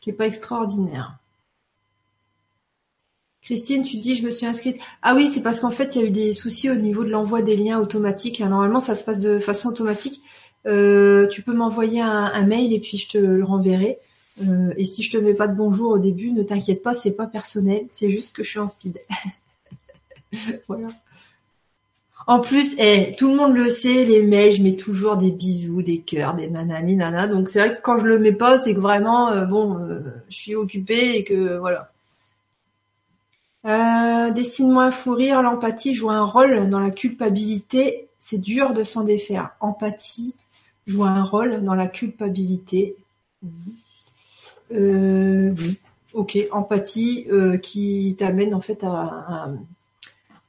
[0.00, 1.18] qui est pas extraordinaire.
[3.42, 4.78] Christine, tu dis je me suis inscrite.
[5.02, 7.10] Ah oui, c'est parce qu'en fait il y a eu des soucis au niveau de
[7.10, 8.40] l'envoi des liens automatiques.
[8.40, 10.22] Normalement, ça se passe de façon automatique.
[10.64, 13.98] tu peux m'envoyer un, mail et puis je te le renverrai.
[14.76, 17.26] et si je te mets pas de bonjour au début, ne t'inquiète pas, c'est pas
[17.26, 18.98] personnel, c'est juste que je suis en speed.
[20.68, 20.88] voilà.
[22.28, 25.80] En plus, eh, tout le monde le sait, les mails, je mets toujours des bisous,
[25.80, 27.26] des cœurs, des nanani nana.
[27.26, 30.00] Donc c'est vrai que quand je le mets pas, c'est que vraiment, euh, bon, euh,
[30.28, 31.90] je suis occupée et que voilà.
[33.68, 35.42] Euh, Dessine-moi un fou rire.
[35.42, 38.08] L'empathie joue un rôle dans la culpabilité.
[38.18, 39.50] C'est dur de s'en défaire.
[39.60, 40.34] Empathie
[40.86, 42.96] joue un rôle dans la culpabilité.
[44.70, 45.78] oui.
[46.14, 47.28] Ok, empathie
[47.62, 49.50] qui t'amène en fait à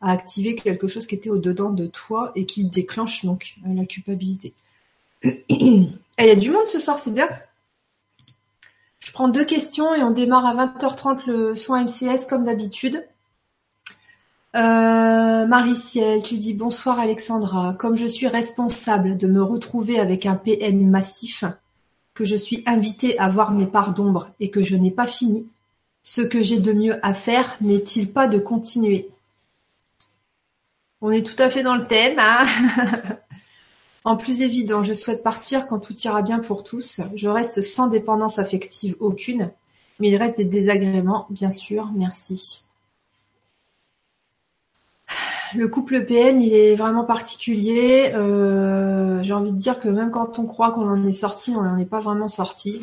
[0.02, 3.86] à activer quelque chose qui était au-dedans de toi et qui déclenche donc euh, la
[3.86, 4.54] culpabilité.
[5.24, 7.30] Il y a du monde ce soir, c'est bien.
[9.00, 13.06] Je prends deux questions et on démarre à 20h30 le soin MCS comme d'habitude.
[14.56, 17.76] Euh, Mariciel, tu dis bonsoir Alexandra.
[17.76, 21.44] Comme je suis responsable de me retrouver avec un PN massif,
[22.14, 25.46] que je suis invitée à voir mes parts d'ombre et que je n'ai pas fini,
[26.04, 29.10] ce que j'ai de mieux à faire n'est-il pas de continuer?
[31.02, 32.20] On est tout à fait dans le thème.
[32.20, 32.46] Hein?
[34.06, 37.02] en plus évident, je souhaite partir quand tout ira bien pour tous.
[37.16, 39.52] Je reste sans dépendance affective aucune,
[40.00, 41.90] mais il reste des désagréments, bien sûr.
[41.96, 42.70] Merci.
[45.56, 48.12] Le couple PN, il est vraiment particulier.
[48.14, 51.64] Euh, j'ai envie de dire que même quand on croit qu'on en est sorti, on
[51.64, 52.82] n'en est pas vraiment sorti.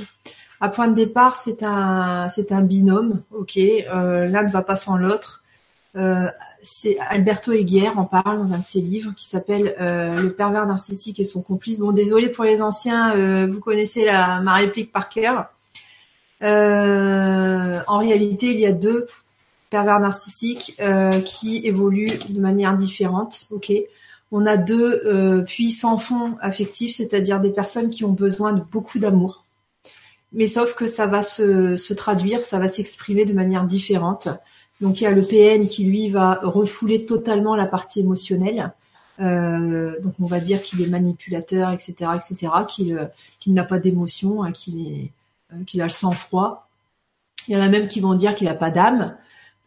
[0.61, 2.29] À point de départ, c'est un,
[2.62, 3.57] binôme, ok.
[3.59, 5.44] Euh, L'un ne va pas sans l'autre.
[5.96, 6.29] Euh,
[7.09, 11.20] Alberto Eguier en parle dans un de ses livres qui s'appelle euh, Le pervers narcissique
[11.20, 11.79] et son complice.
[11.79, 15.46] Bon, désolé pour les anciens, euh, vous connaissez la, ma réplique par cœur.
[16.42, 19.07] Euh, en réalité, il y a deux
[19.70, 20.81] pervers narcissiques
[21.24, 23.48] qui évoluent de manière différente.
[24.31, 29.44] On a deux puissants fonds affectifs, c'est-à-dire des personnes qui ont besoin de beaucoup d'amour.
[30.33, 34.29] Mais sauf que ça va se traduire, ça va s'exprimer de manière différente.
[34.81, 38.73] Donc il y a le PN qui lui va refouler totalement la partie émotionnelle.
[39.21, 43.07] Euh, donc on va dire qu'il est manipulateur, etc., etc., qu'il euh,
[43.41, 46.69] qu'il n'a pas d'émotion, hein, euh, qu'il a le sang froid.
[47.49, 49.17] Il y en a même qui vont dire qu'il n'a pas d'âme.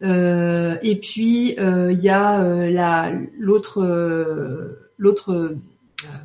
[0.02, 5.58] Et puis il y a la l'autre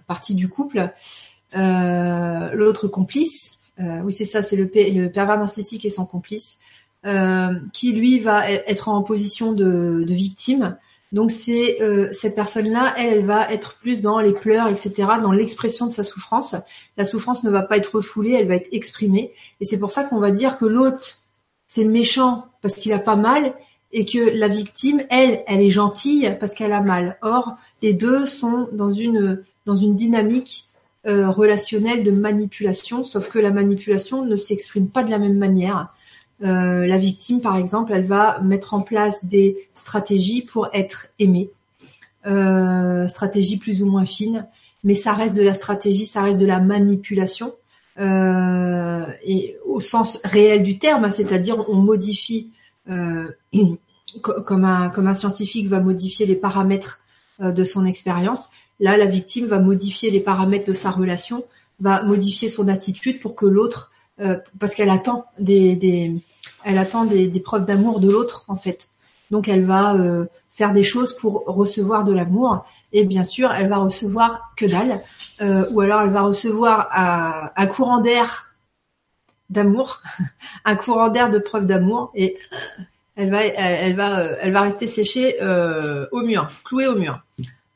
[0.07, 0.93] partie du couple,
[1.55, 3.59] l'autre complice.
[3.79, 6.59] oui c'est ça, c'est le, le pervers narcissique et son complice
[7.73, 10.77] qui lui va e-, être en position de, victime.
[11.13, 15.33] Donc c'est euh, cette personne-là, elle, elle va être plus dans les pleurs, etc., dans
[15.33, 16.57] l'expression de sa souffrance.
[16.97, 19.33] La souffrance ne va pas être refoulée, elle va être exprimée.
[19.61, 21.05] Et c'est pour ça qu'on va dire que l'autre,
[21.69, 23.55] c'est méchant parce qu'il a pas mal,
[23.95, 27.17] et que la victime, elle, elle est gentille parce qu'elle a mal.
[27.23, 30.67] Or, les deux sont dans une dans une dynamique
[31.07, 35.95] euh, relationnelle de manipulation, sauf que la manipulation ne s'exprime pas de la même manière.
[36.43, 41.51] Euh, la victime, par exemple, elle va mettre en place des stratégies pour être aimée,
[42.27, 44.47] euh, stratégies plus ou moins fines,
[44.83, 47.55] mais ça reste de la stratégie, ça reste de la manipulation,
[48.01, 52.51] euh, et au sens réel du terme, hein, c'est-à-dire on modifie,
[54.21, 57.01] comme un comme un scientifique va modifier les paramètres
[57.41, 58.51] de son expérience.
[58.79, 61.45] Là, la victime va modifier les paramètres de sa relation,
[61.81, 66.15] va modifier son attitude pour que l'autre euh, parce qu'elle attend des,
[66.65, 68.89] elle attend des, preuves d'amour de l'autre en fait.
[69.31, 73.69] Donc elle va euh, faire des choses pour recevoir de l'amour et bien sûr elle
[73.69, 75.01] va recevoir que dalle
[75.43, 76.89] euh, ou alors elle va recevoir
[77.57, 78.55] un, courant d'air
[79.51, 80.01] d'amour,
[80.65, 82.39] un courant d'air de preuve d'amour, et
[83.17, 85.37] elle va, elle, va, elle va rester séchée
[86.13, 87.21] au mur, clouée au mur.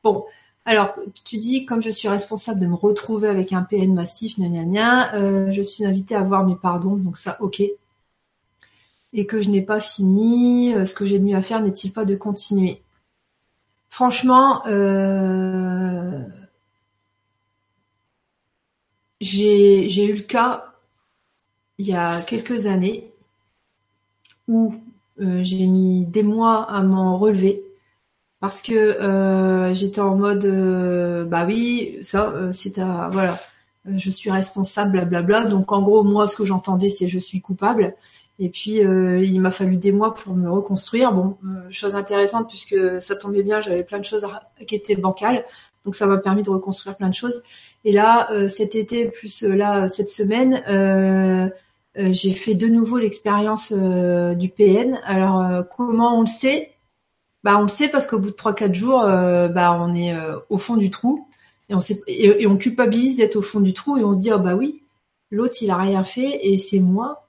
[0.05, 0.25] Bon,
[0.69, 5.15] alors, tu dis, comme je suis responsable de me retrouver avec un PN massif, gna
[5.15, 7.63] euh, je suis invitée à voir mes pardons, donc ça, ok.
[9.15, 11.91] Et que je n'ai pas fini, euh, ce que j'ai de mieux à faire n'est-il
[11.91, 12.83] pas de continuer?
[13.89, 16.23] Franchement, euh,
[19.23, 20.75] j'ai eu le cas
[21.79, 23.11] il y a quelques années
[24.49, 24.75] où
[25.19, 27.68] j'ai mis des mois à m'en relever
[28.41, 33.39] parce que euh, j'étais en mode euh, bah oui ça euh, c'est à voilà
[33.87, 37.95] je suis responsable blablabla donc en gros moi ce que j'entendais c'est je suis coupable.
[38.41, 41.13] Et puis il m'a fallu des mois pour me reconstruire.
[41.13, 41.37] Bon
[41.71, 44.25] chose intéressante puisque ça tombait bien j'avais plein de choses
[44.67, 45.45] qui étaient bancales.
[45.85, 47.43] Donc ça m'a permis de reconstruire plein de choses.
[47.85, 50.63] Et là cet été plus là cette semaine
[51.97, 56.78] j'ai fait de nouveau l'expérience du PN alors comment on le sait?
[57.45, 60.39] Bah, on le sait parce qu'au bout de 3-4 jours, euh, bah, on est euh,
[60.49, 61.27] au fond du trou
[61.69, 64.33] et on, sait, et, on culpabilise d'être au fond du trou et on se dit
[64.33, 64.83] oh, bah oui,
[65.31, 67.27] l'autre il a rien fait et c'est moi.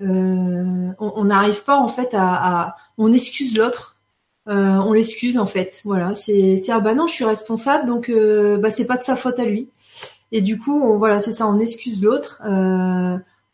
[0.00, 3.96] Euh, on n'arrive pas en fait à, on excuse l'autre,
[4.46, 5.80] on l'excuse en fait.
[5.84, 8.12] Voilà, c'est ah bah non je suis responsable donc
[8.60, 9.70] bah c'est pas de sa faute à lui.
[10.30, 12.40] Et du coup on, voilà c'est ça, on excuse l'autre.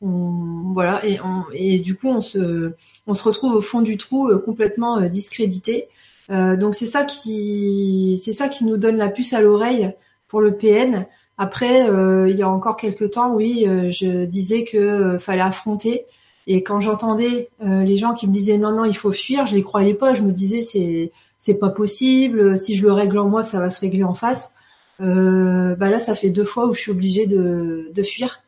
[0.00, 2.72] On, voilà et, on, et du coup on se
[3.06, 5.88] on se retrouve au fond du trou complètement discrédité
[6.30, 9.92] euh, donc c'est ça qui c'est ça qui nous donne la puce à l'oreille
[10.28, 11.06] pour le PN.
[11.36, 16.06] Après, euh, il y a encore quelques temps, oui, euh, je disais que fallait affronter.
[16.46, 19.62] Et quand j'entendais les gens qui me disaient non non il faut fuir, je les
[19.62, 20.14] croyais pas.
[20.14, 22.58] Je me disais c'est c'est pas possible.
[22.58, 24.52] Si je le règle en moi, ça va se régler en face.
[24.98, 28.43] bah là, ça fait deux fois où je suis obligée de, de fuir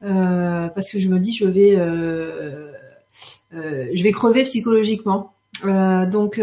[0.00, 1.76] parce que je me dis je vais
[3.52, 5.34] je vais crever psychologiquement.
[5.62, 6.40] donc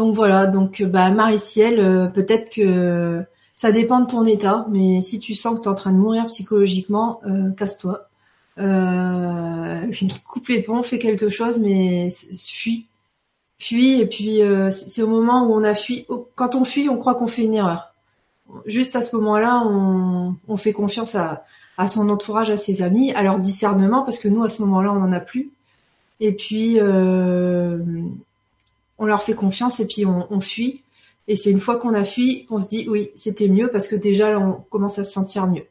[0.00, 3.22] donc voilà, donc bah Marie-Ciel, euh, peut-être que
[3.54, 5.98] ça dépend de ton état, mais si tu sens que tu es en train de
[5.98, 8.08] mourir psychologiquement, euh, casse-toi.
[8.58, 9.92] Euh,
[10.26, 12.86] coupe les ponts, fais quelque chose, mais fuis.
[13.58, 16.06] Fuis, et puis euh, c'est au moment où on a fui.
[16.34, 17.92] Quand on fuit, on croit qu'on fait une erreur.
[18.64, 21.44] Juste à ce moment-là, on, fait confiance à,
[21.80, 24.92] à son entourage, à ses amis, à leur discernement, parce que nous, à ce moment-là,
[24.92, 25.50] on n'en a plus.
[26.20, 27.78] Et puis, euh,
[28.98, 30.82] on leur fait confiance et puis on, fuit.
[31.26, 33.96] Et c'est une fois qu'on a fui qu'on se dit oui, c'était mieux parce que
[33.96, 35.64] déjà on commence à se sentir mieux.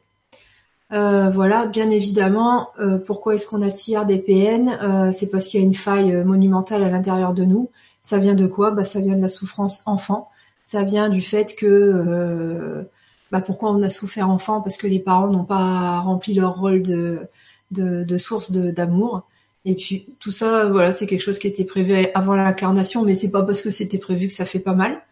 [0.92, 5.62] Euh, voilà, bien évidemment, euh, pourquoi est-ce qu'on attire des PN C'est parce qu'il y
[5.62, 7.70] a une faille monumentale à l'intérieur de nous.
[8.02, 8.72] Ça vient de quoi?
[8.72, 10.28] Bah, Ça vient de la souffrance enfant.
[10.64, 12.84] Ça vient du fait que
[13.30, 16.82] bah, pourquoi on a souffert enfant Parce que les parents n'ont pas rempli leur rôle
[16.82, 17.28] de,
[17.70, 19.26] de, de source d'amour.
[19.64, 23.30] Et puis tout ça, voilà, c'est quelque chose qui était prévu avant l'incarnation, mais c'est
[23.30, 25.02] pas parce que c'était prévu que ça fait pas mal.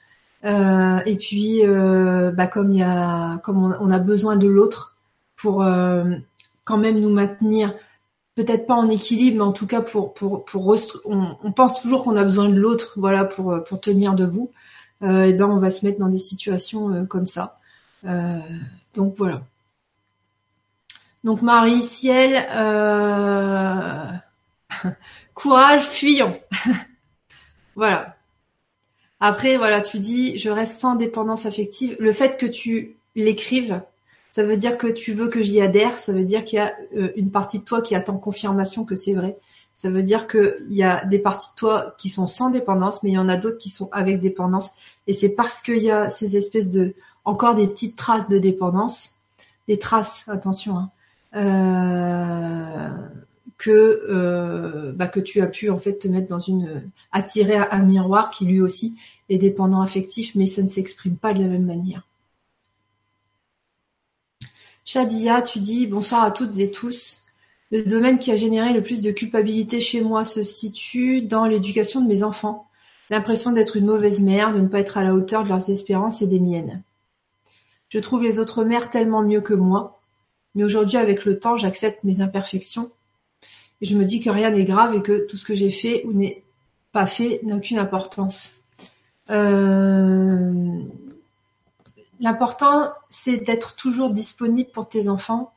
[0.45, 4.97] Euh, et puis, euh, bah, comme il y a, comme on, a besoin de l'autre
[5.37, 6.05] pour euh,
[6.65, 7.75] quand même nous maintenir,
[8.35, 12.05] peut-être pas en équilibre, mais en tout cas pour pour pour on, on pense toujours
[12.05, 14.51] qu'on a besoin de l'autre, voilà, pour pour tenir debout.
[15.03, 17.58] et ben on va se mettre dans des situations comme ça.
[18.03, 19.43] Donc voilà.
[21.25, 22.37] Donc Marie Ciel.
[25.35, 26.39] Courage, fuyons.
[27.77, 28.17] voilà.
[29.21, 31.97] Après, voilà, tu dis, je reste sans dépendance affective.
[31.99, 33.83] Le fait que tu l'écrives,
[34.31, 35.99] ça veut dire que tu veux que j'y adhère.
[35.99, 38.95] Ça veut dire qu'il y a euh, une partie de toi qui attend confirmation que
[38.95, 39.37] c'est vrai.
[39.75, 43.11] Ça veut dire qu'il y a des parties de toi qui sont sans dépendance, mais
[43.11, 44.71] il y en a d'autres qui sont avec dépendance.
[45.07, 46.95] Et c'est parce qu'il y a ces espèces de,
[47.29, 49.19] encore des petites traces de dépendance,
[49.69, 50.89] des traces, attention, hein,
[51.37, 52.89] euh,
[53.59, 57.81] que euh, bah, que tu as pu en fait te mettre dans une attirer un
[57.81, 58.97] miroir qui lui aussi
[59.29, 62.07] est dépendant affectif, mais ça ne s'exprime pas de la même manière.
[64.87, 67.27] Shadia, tu dis bonsoir à toutes et tous.
[67.71, 72.01] Le domaine qui a généré le plus de culpabilité chez moi se situe dans l'éducation
[72.01, 72.67] de mes enfants.
[73.11, 76.23] L'impression d'être une mauvaise mère, de ne pas être à la hauteur de leurs espérances
[76.23, 76.83] et des miennes.
[77.89, 80.01] Je trouve les autres mères tellement mieux que moi,
[80.55, 82.91] mais aujourd'hui avec le temps j'accepte mes imperfections
[83.81, 86.05] et je me dis que rien n'est grave et que tout ce que j'ai fait
[86.05, 86.43] ou n'est
[86.93, 88.55] pas fait n'a aucune importance.
[89.31, 90.83] Euh,
[92.21, 95.53] l'important, c'est d'être toujours disponible pour tes enfants,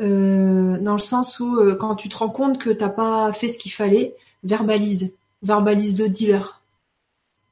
[0.00, 3.48] euh, dans le sens où euh, quand tu te rends compte que t'as pas fait
[3.48, 6.62] ce qu'il fallait, verbalise, verbalise le dealer.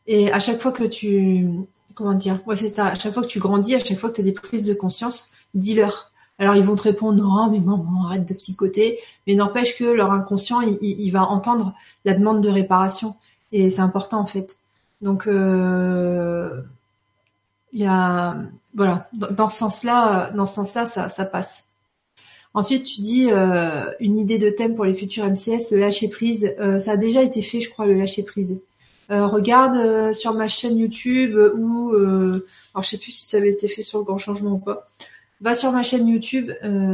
[0.07, 1.47] Et à chaque fois que tu,
[2.01, 4.15] comment dire, ouais c'est ça, à chaque fois que tu grandis, à chaque fois que
[4.15, 6.13] tu as des prises de conscience, dis-leur.
[6.39, 8.99] Alors ils vont te répondre non, mais maman, arrête de psychoter.
[9.27, 11.75] Mais n'empêche que leur inconscient, il, va entendre
[12.07, 13.15] la demande de réparation
[13.53, 14.57] et c'est important en fait.
[15.03, 16.63] Donc euh,
[17.75, 18.39] il y a
[18.75, 21.65] voilà dans ce sens-là, dans ce sens-là, ça, passe.
[22.55, 26.55] Ensuite, tu dis euh, une idée de thème pour les futurs MCS, le lâcher prise.
[26.59, 28.59] Euh, ça a déjà été fait, je crois, le lâcher prise.
[29.11, 33.69] Euh, regarde sur ma chaîne YouTube ou alors je sais plus si ça avait été
[33.69, 34.87] fait sur le grand changement ou pas.
[35.41, 36.53] Va sur ma chaîne YouTube,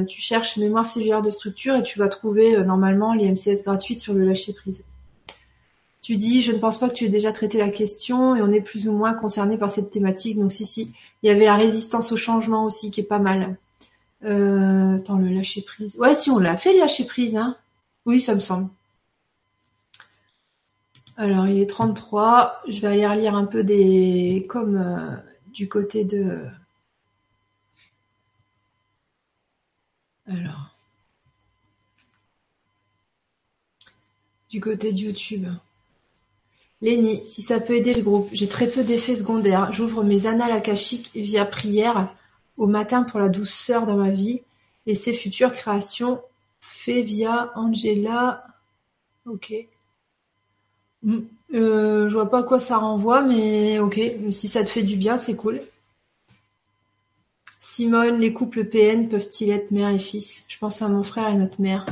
[0.08, 3.64] tu cherches mémoire cellulaire de structure et tu vas trouver normalement les MCS
[3.98, 4.84] sur le lâcher prise.
[6.06, 8.52] Tu dis, je ne pense pas que tu aies déjà traité la question et on
[8.52, 10.38] est plus ou moins concerné par cette thématique.
[10.38, 10.92] Donc si, si.
[11.24, 13.56] Il y avait la résistance au changement aussi qui est pas mal.
[14.24, 15.96] Euh, attends, le lâcher prise.
[15.96, 17.56] Ouais, si on l'a fait le lâcher prise, hein.
[18.04, 18.68] Oui, ça me semble.
[21.18, 22.62] Alors, il est 33.
[22.68, 24.46] Je vais aller relire un peu des...
[24.48, 25.16] comme euh,
[25.48, 26.46] du côté de...
[30.26, 30.76] Alors.
[34.50, 35.46] Du côté de YouTube.
[36.82, 39.72] Lenny, si ça peut aider le groupe, j'ai très peu d'effets secondaires.
[39.72, 42.14] J'ouvre mes annales akashiques via prière
[42.58, 44.42] au matin pour la douceur dans ma vie
[44.84, 46.20] et ses futures créations
[46.60, 48.46] fait via Angela.
[49.24, 49.54] Ok.
[51.02, 51.20] Hmm.
[51.54, 54.00] Euh, je vois pas à quoi ça renvoie, mais ok.
[54.30, 55.60] Si ça te fait du bien, c'est cool.
[57.60, 60.44] Simone, les couples PN peuvent-ils être mère et fils?
[60.48, 61.86] Je pense à mon frère et notre mère.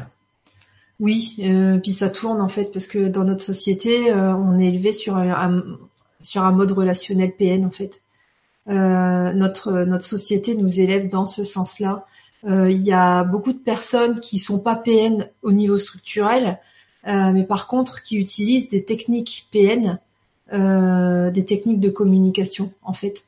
[1.00, 4.68] Oui, euh, puis ça tourne en fait parce que dans notre société, euh, on est
[4.68, 5.50] élevé sur un,
[6.52, 8.00] mode relationnel PN en fait.
[8.66, 12.06] Notre notre société nous élève dans ce sens-là.
[12.46, 16.58] Il y a beaucoup de personnes qui sont pas PN au niveau structurel,
[17.06, 19.98] mais par contre qui utilisent des techniques PN,
[20.50, 23.24] des techniques de communication en fait.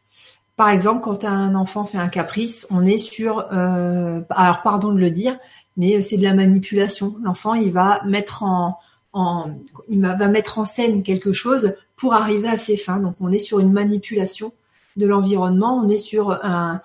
[0.57, 5.11] Par exemple, quand un enfant fait un caprice, on est sur, alors pardon de le
[5.11, 5.39] dire,
[5.77, 7.17] mais c'est de la manipulation.
[7.23, 8.79] L'enfant, il va mettre en,
[9.13, 9.51] en,
[9.91, 13.01] il va mettre en scène quelque chose pour arriver à ses fins.
[13.01, 14.53] Donc, on est sur une manipulation
[14.97, 16.81] de l'environnement, on est sur un,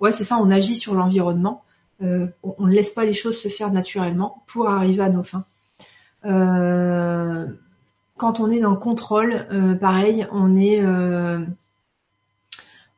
[0.00, 1.62] ouais c'est ça, on agit sur l'environnement,
[2.02, 5.44] euh, on, ne laisse pas les choses se faire naturellement pour arriver à nos fins.
[6.24, 7.46] Euh,
[8.16, 10.82] quand on est dans le contrôle, euh, pareil, on est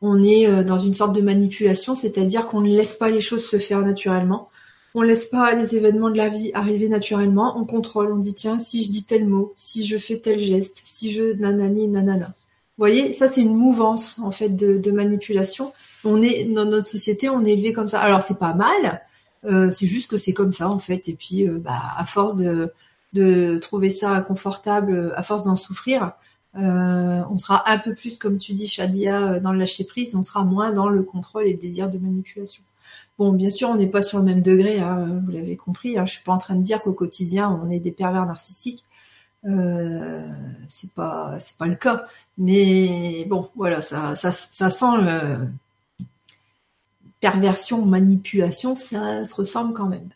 [0.02, 3.58] on est dans une sorte de manipulation, c'est-à-dire qu'on ne laisse pas les choses se
[3.58, 4.48] faire naturellement.
[4.94, 8.58] On laisse pas les événements de la vie arriver naturellement, on contrôle, on dit tiens,
[8.58, 12.34] si je dis tel mot, si je fais tel geste, si je nanani nanana
[12.80, 15.72] voyez, ça c'est une mouvance en fait de, manipulation.
[16.04, 18.00] On est dans notre société, on est élevé comme ça.
[18.00, 19.02] Alors c'est pas mal,
[19.44, 21.08] euh, c'est juste que c'est comme ça en fait.
[21.08, 22.72] Et puis euh, bah, à force de,
[23.12, 26.12] de trouver ça inconfortable, à force d'en souffrir,
[26.56, 30.22] euh, on sera un peu plus, comme tu dis, Shadia, dans le lâcher prise, on
[30.22, 32.62] sera moins dans le contrôle et le désir de manipulation.
[33.18, 35.98] Bon, bien sûr, on n'est pas sur le même degré, hein, vous l'avez compris.
[35.98, 38.84] Hein, je suis pas en train de dire qu'au quotidien, on est des pervers narcissiques.
[39.46, 40.26] Euh,
[40.68, 45.48] c'est pas c'est pas le cas, mais bon voilà ça ça, ça sent le
[47.20, 50.08] perversion manipulation ça se ressemble quand même.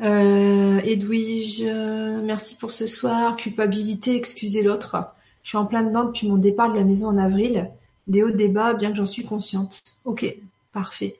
[0.00, 3.36] Euh, Edwige, merci pour ce soir.
[3.36, 4.96] Culpabilité, excusez l'autre.
[5.42, 7.70] Je suis en plein dedans depuis mon départ de la maison en avril.
[8.06, 9.82] Des hauts débats, bien que j'en suis consciente.
[10.04, 10.36] Ok,
[10.72, 11.18] parfait.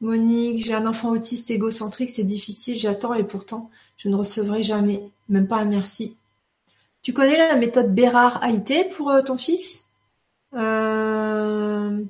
[0.00, 5.02] Monique, j'ai un enfant autiste égocentrique, c'est difficile, j'attends et pourtant je ne recevrai jamais,
[5.28, 6.16] même pas un merci.
[7.02, 9.84] Tu connais la méthode Bérard-Haïté pour euh, ton fils?
[10.54, 12.02] Euh,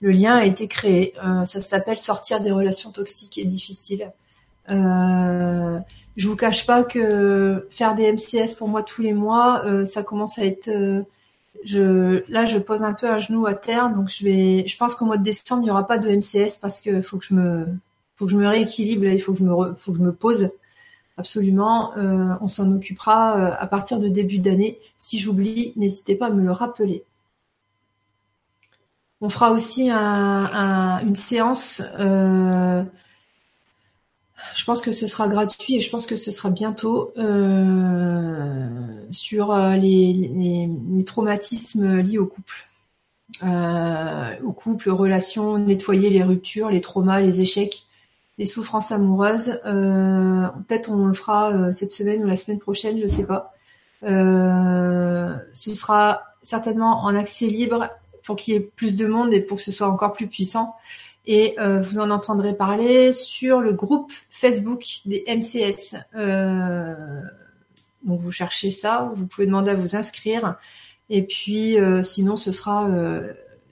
[0.03, 1.15] le lien a été créé.
[1.25, 4.13] Euh, ça s'appelle sortir des relations toxiques et difficiles.
[4.69, 5.79] Euh,
[6.17, 10.39] je vous cache pas que faire des MCS pour moi tous les mois, ça commence
[10.39, 10.71] à être
[11.65, 14.95] je là je pose un peu un genou à terre donc je vais je pense
[14.95, 17.35] qu'au mois de décembre il n'y aura pas de MCS parce que faut que je
[17.35, 17.67] me
[18.17, 20.51] faut que je me rééquilibre il faut que je me faut que je me pose
[21.17, 21.93] absolument.
[21.97, 24.79] on s'en occupera à partir de début d'année.
[24.99, 27.05] Si j'oublie, n'hésitez pas à me le rappeler.
[29.25, 31.81] On fera aussi une séance.
[32.01, 32.83] Euh,
[34.57, 38.69] je pense que ce sera gratuit et je pense que ce sera bientôt euh,
[39.13, 40.69] sur euh, les,
[41.07, 42.67] traumatismes liés au couple.
[43.43, 47.85] au couple, relations, nettoyer les ruptures, les traumas, les échecs,
[48.39, 49.61] les souffrances amoureuses.
[49.63, 53.55] Peut-être on le fera cette semaine ou la semaine prochaine, je sais pas.
[54.03, 57.89] ce sera certainement en accès libre
[58.23, 60.75] pour qu'il y ait plus de monde et pour que ce soit encore plus puissant.
[61.27, 65.97] Et euh, vous en entendrez parler sur le groupe Facebook des MCS.
[66.17, 67.23] Euh,
[68.03, 70.57] donc vous cherchez ça, vous pouvez demander à vous inscrire.
[71.11, 72.89] Et puis euh, sinon, ce sera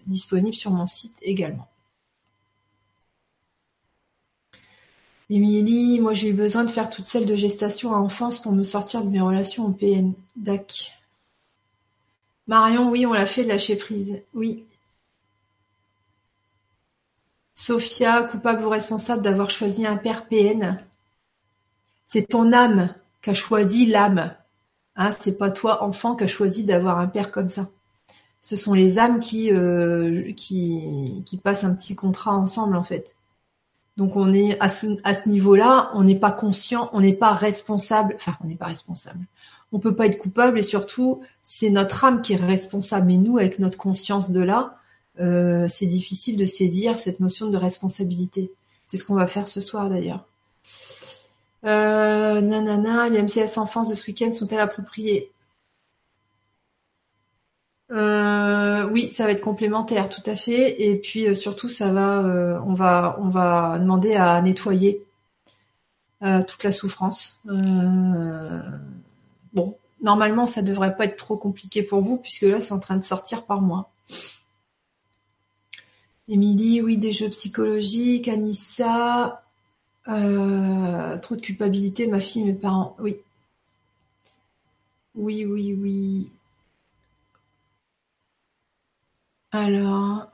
[0.06, 1.66] disponible sur mon site également.
[5.28, 8.64] Émilie, moi j'ai eu besoin de faire toute celle de gestation à enfance pour me
[8.64, 10.12] sortir de mes relations en PN.
[10.34, 10.99] DAC.
[12.46, 14.20] Marion, oui, on l'a fait de lâcher prise.
[14.34, 14.66] Oui.
[17.54, 20.82] Sophia, coupable ou responsable d'avoir choisi un père PN.
[22.04, 24.34] C'est ton âme qui a choisi l'âme.
[24.96, 27.68] Hein, c'est pas toi, enfant, qui a choisi d'avoir un père comme ça.
[28.40, 33.14] Ce sont les âmes qui, euh, qui, qui passent un petit contrat ensemble, en fait.
[33.96, 34.70] Donc on est à
[35.04, 38.14] à ce niveau-là, on n'est pas conscient, on n'est pas responsable.
[38.16, 39.26] Enfin, on n'est pas responsable
[39.72, 43.06] on peut pas être coupable et surtout c'est notre âme qui est responsable.
[43.06, 44.76] Mais nous, avec notre conscience de là,
[45.20, 48.52] euh, c'est difficile de saisir cette notion de responsabilité.
[48.86, 50.26] C'est ce qu'on va faire ce soir d'ailleurs.
[51.64, 55.30] Euh, nanana, les MCS enfance de ce week-end sont-elles appropriées?
[57.92, 60.80] Euh, Oui, ça va être complémentaire, tout à fait.
[60.82, 65.04] Et puis euh, surtout, ça va, euh, on va, on va demander à nettoyer
[66.46, 67.42] toute la souffrance.
[69.52, 72.96] Bon, normalement, ça devrait pas être trop compliqué pour vous, puisque là, c'est en train
[72.96, 73.90] de sortir par mois.
[76.28, 78.28] Émilie, oui, des jeux psychologiques.
[78.28, 79.42] Anissa,
[80.08, 82.96] euh, trop de culpabilité, ma fille, mes parents.
[83.00, 83.16] Oui.
[85.14, 86.30] Oui, oui, oui.
[89.52, 90.30] Alors.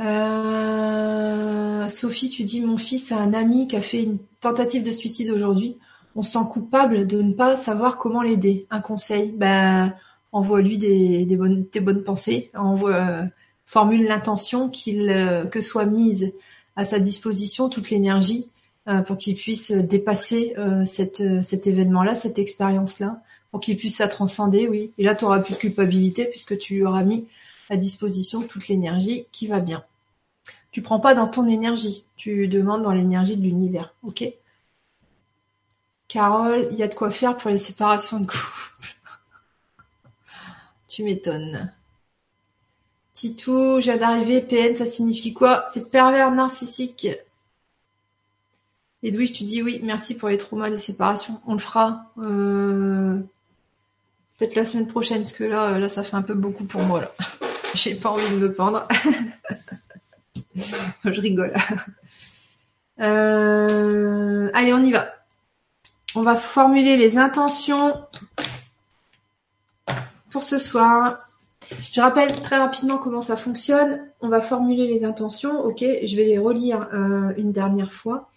[0.00, 4.90] Euh, Sophie, tu dis mon fils a un ami qui a fait une tentative de
[4.90, 5.78] suicide aujourd'hui
[6.16, 8.66] on se sent coupable de ne pas savoir comment l'aider.
[8.70, 9.94] Un conseil, ben
[10.32, 13.24] envoie-lui des, des bonnes, des bonnes pensées, envoie, euh,
[13.66, 16.32] formule l'intention qu'il euh, que soit mise
[16.76, 18.50] à sa disposition toute l'énergie
[18.88, 20.54] euh, pour qu'il puisse dépasser
[20.84, 24.92] cette, cet événement-là, cette expérience-là, pour qu'il puisse la transcender, oui.
[24.96, 27.26] Et là, tu auras plus de culpabilité puisque tu lui auras mis
[27.68, 29.84] à disposition toute l'énergie qui va bien.
[30.70, 34.24] Tu prends pas dans ton énergie, tu demandes dans l'énergie de l'univers, ok?
[36.12, 38.96] Carole, il y a de quoi faire pour les séparations de couple.
[40.86, 41.72] tu m'étonnes.
[43.14, 45.64] Titou, j'ai d'arriver, PN, ça signifie quoi?
[45.72, 47.08] C'est pervers narcissique.
[49.02, 51.40] Edwige, tu dis oui, merci pour les traumas des séparations.
[51.46, 53.18] On le fera euh,
[54.36, 57.00] peut-être la semaine prochaine, parce que là, là, ça fait un peu beaucoup pour moi.
[57.00, 57.10] Là.
[57.74, 58.86] J'ai pas envie de me pendre.
[61.04, 61.54] Je rigole.
[63.00, 65.21] Euh, allez, on y va
[66.14, 67.96] on va formuler les intentions
[70.30, 71.16] pour ce soir.
[71.80, 74.00] Je rappelle très rapidement comment ça fonctionne.
[74.20, 75.60] On va formuler les intentions.
[75.64, 78.30] Ok, je vais les relire euh, une dernière fois.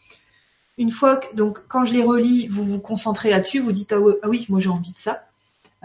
[0.78, 3.60] Une fois que, donc, quand je les relis, vous vous concentrez là-dessus.
[3.60, 5.26] Vous dites ah, ah oui, moi j'ai envie de ça.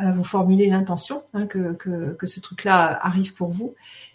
[0.01, 3.75] Euh, vous formulez l'intention hein, que, ce truc-là arrive pour vous.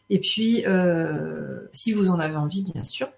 [0.09, 3.09] Et puis, euh, si vous en avez envie, bien sûr.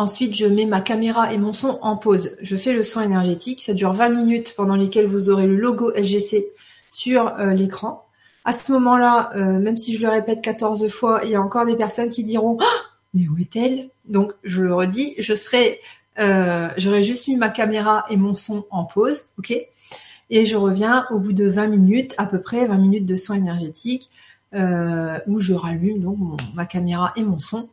[0.00, 2.36] Ensuite, je mets ma caméra et mon son en pause.
[2.40, 3.60] Je fais le son énergétique.
[3.60, 6.46] Ça dure 20 minutes pendant lesquelles vous aurez le logo LGC
[6.88, 8.06] sur euh, l'écran.
[8.44, 11.66] À ce moment-là, euh, même si je le répète 14 fois, il y a encore
[11.66, 13.90] des personnes qui diront ah, mais où est-elle?
[14.04, 15.80] Donc je le redis, je serai,
[16.20, 19.52] euh, j'aurais juste mis ma caméra et mon son en pause, ok?
[20.30, 23.34] Et je reviens au bout de 20 minutes, à peu près 20 minutes de son
[23.34, 24.10] énergétique,
[24.52, 26.18] où je rallume donc
[26.54, 27.68] ma caméra et mon son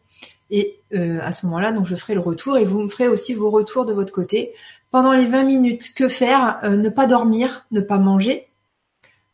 [0.56, 3.34] et euh, à ce moment-là, donc je ferai le retour et vous me ferez aussi
[3.34, 4.54] vos retours de votre côté.
[4.90, 6.60] Pendant les 20 minutes, que faire?
[6.64, 8.48] Euh, Ne pas dormir, ne pas manger.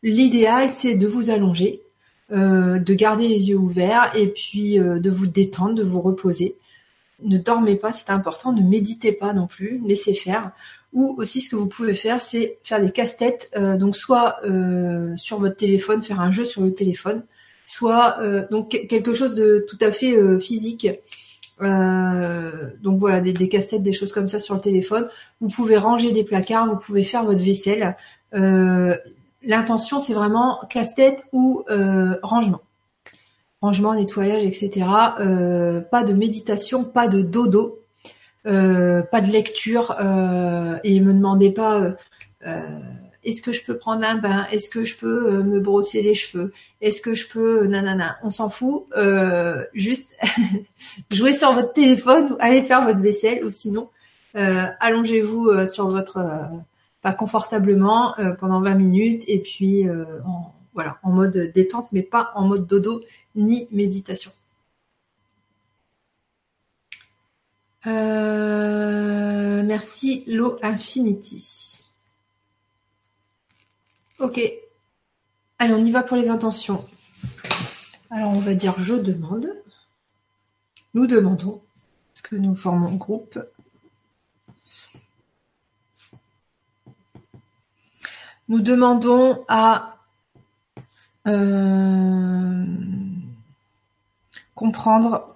[0.02, 1.80] L'idéal, c'est de vous allonger,
[2.32, 6.56] euh, de garder les yeux ouverts et puis de vous détendre, de vous reposer.
[7.22, 8.52] Ne dormez pas, c'est important.
[8.52, 10.50] Ne méditez pas non plus, laissez faire.
[10.92, 13.52] Ou aussi, ce que vous pouvez faire, c'est faire des casse-têtes.
[13.78, 14.40] donc, soit
[15.14, 17.22] sur votre téléphone, faire un jeu sur le téléphone,
[17.64, 18.18] soit
[18.50, 20.86] donc quelque chose de tout à fait physique
[21.60, 25.08] Euh, donc voilà, des, casse-têtes, des choses comme ça sur le téléphone.
[25.40, 27.96] Vous pouvez ranger des placards, vous pouvez faire votre vaisselle.
[28.34, 28.96] Euh,
[29.44, 32.60] L'intention, c'est vraiment casse-tête ou euh, rangement.
[33.60, 34.86] Rangement, nettoyage, etc.
[35.18, 37.80] Euh, pas de méditation, pas de dodo,
[38.46, 39.96] euh, pas de lecture.
[40.84, 41.88] et me demandez pas
[43.24, 44.46] est-ce que je peux prendre un bain?
[44.50, 46.52] Est-ce que je peux me brosser les cheveux?
[46.80, 48.86] Est-ce que je peux nanana On s'en fout.
[49.74, 50.16] juste
[51.10, 53.90] jouez sur votre téléphone ou allez faire votre vaisselle ou sinon
[54.34, 56.18] allongez-vous sur votre
[57.02, 62.02] pas confortablement euh, pendant 20 minutes et puis euh, en, voilà, en mode détente, mais
[62.02, 63.02] pas en mode dodo
[63.34, 64.30] ni méditation.
[67.86, 71.71] Euh, merci Low Infinity.
[74.22, 74.40] Ok.
[75.58, 76.88] Allez, on y va pour les intentions.
[78.08, 79.52] Alors on va dire je demande.
[80.94, 81.60] Nous demandons,
[82.14, 83.44] parce que nous formons groupe.
[88.46, 89.96] Nous demandons à
[91.26, 92.64] euh,
[94.54, 95.34] comprendre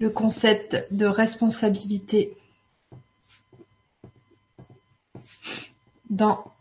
[0.00, 2.36] le concept de responsabilité
[6.10, 6.52] dans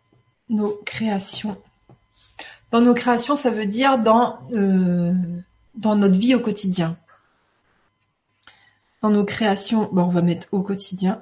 [0.49, 1.57] nos créations.
[2.71, 5.13] Dans nos créations, ça veut dire dans, euh,
[5.75, 6.97] dans notre vie au quotidien.
[9.01, 11.21] Dans nos créations, bon, on va mettre au quotidien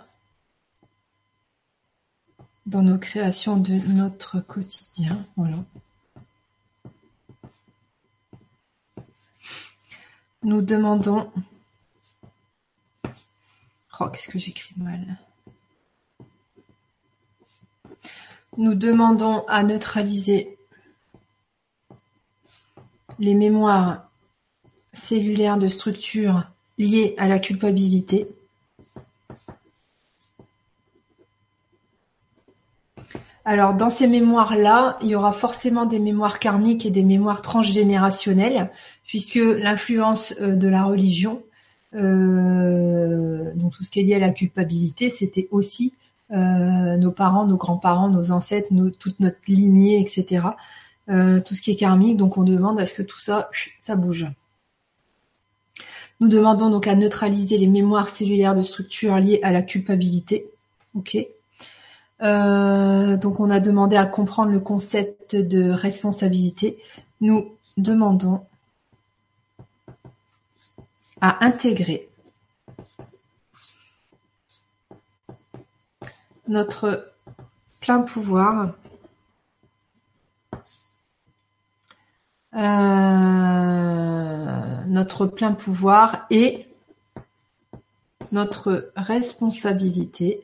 [2.66, 5.22] dans nos créations de notre quotidien.
[5.36, 5.58] Voilà.
[10.44, 11.32] Nous demandons.
[14.00, 15.18] Oh, qu'est-ce que j'écris mal?
[18.58, 20.58] Nous demandons à neutraliser
[23.20, 24.10] les mémoires
[24.92, 26.44] cellulaires de structure
[26.78, 28.28] liées à la culpabilité.
[33.46, 38.72] Alors dans ces mémoires-là, il y aura forcément des mémoires karmiques et des mémoires transgénérationnelles,
[39.06, 41.44] puisque l'influence euh, de la religion,
[41.96, 45.94] euh, donc tout ce qui est lié à la culpabilité, c'était aussi
[46.32, 48.70] euh, nos parents, nos grands-parents, nos ancêtres,
[49.00, 50.48] toute notre lignée, etc.
[51.08, 53.50] tout ce qui est karmique, donc on demande à ce que tout ça,
[53.82, 54.28] ça bouge.
[56.20, 60.50] Nous demandons donc à neutraliser les mémoires cellulaires de structure liées à la culpabilité.
[60.96, 61.18] Ok.
[62.22, 66.78] Euh, donc on a demandé à comprendre le concept de responsabilité.
[67.20, 68.42] Nous demandons
[71.20, 72.10] à intégrer
[76.48, 77.12] notre
[77.82, 78.74] plein pouvoir
[82.56, 82.94] euh,
[84.88, 86.68] notre plein pouvoir et
[88.32, 90.44] notre responsabilité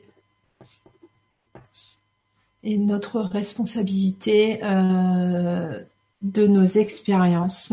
[2.62, 5.80] et notre responsabilité euh,
[6.22, 7.72] de nos expériences.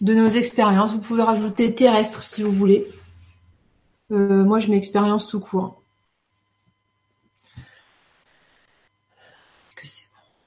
[0.00, 2.86] De nos expériences, vous pouvez rajouter terrestre si vous voulez.
[4.10, 5.80] Euh, moi, je m'expérience tout court.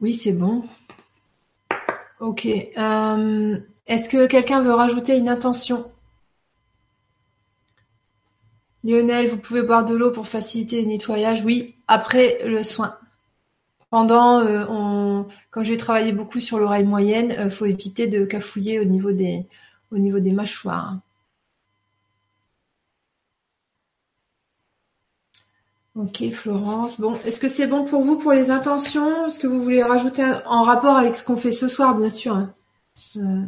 [0.04, 0.66] Oui, c'est bon.
[2.20, 2.46] Ok.
[2.46, 3.58] Euh,
[3.88, 5.90] est-ce que quelqu'un veut rajouter une intention?
[8.84, 11.46] Lionel, vous pouvez boire de l'eau pour faciliter le nettoyage.
[11.46, 12.98] Oui, après le soin.
[13.92, 18.26] Pendant, euh, on, quand j'ai travaillé beaucoup sur l'oreille moyenne, il euh, faut éviter de
[18.26, 19.48] cafouiller au niveau des,
[19.92, 20.98] au niveau des mâchoires.
[25.96, 27.00] Ok, Florence.
[27.00, 29.28] Bon, est-ce que c'est bon pour vous pour les intentions?
[29.28, 32.36] Est-ce que vous voulez rajouter en rapport avec ce qu'on fait ce soir, bien sûr
[32.36, 32.54] hein
[33.18, 33.44] euh,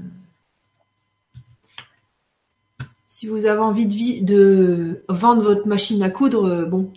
[3.07, 6.91] si vous avez envie de, vendre votre machine à coudre, euh, bon,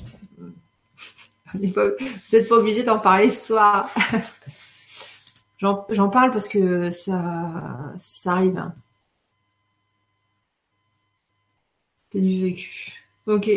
[1.54, 3.88] vous n'êtes pas obligé d'en parler ce soir.
[5.58, 7.94] J'en parle parce que ça,
[8.26, 8.58] arrive.
[8.58, 8.74] Hein.
[12.10, 12.92] C'est du vécu.
[13.26, 13.50] Ok,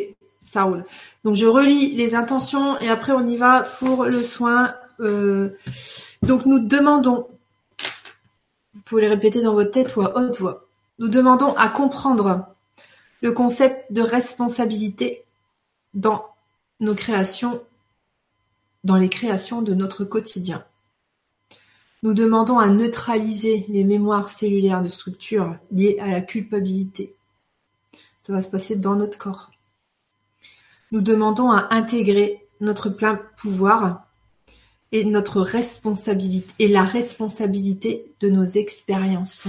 [0.51, 0.83] ça roule.
[1.23, 4.75] Donc je relis les intentions et après on y va pour le soin.
[4.99, 5.55] Euh,
[6.23, 7.29] donc nous demandons,
[8.73, 10.67] vous pouvez les répéter dans votre tête ou à haute voix.
[10.99, 12.47] Nous demandons à comprendre
[13.21, 15.23] le concept de responsabilité
[15.93, 16.25] dans
[16.81, 17.63] nos créations,
[18.83, 20.65] dans les créations de notre quotidien.
[22.03, 27.15] Nous demandons à neutraliser les mémoires cellulaires de structure liées à la culpabilité.
[28.21, 29.50] Ça va se passer dans notre corps.
[30.91, 34.07] Nous demandons à intégrer notre plein pouvoir
[34.91, 39.47] et notre responsabilité et la responsabilité de nos expériences.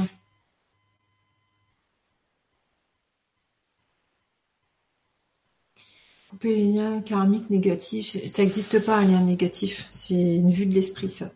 [6.31, 10.75] Couper les liens karmiques négatifs, ça n'existe pas un lien négatif, c'est une vue de
[10.75, 11.31] l'esprit ça.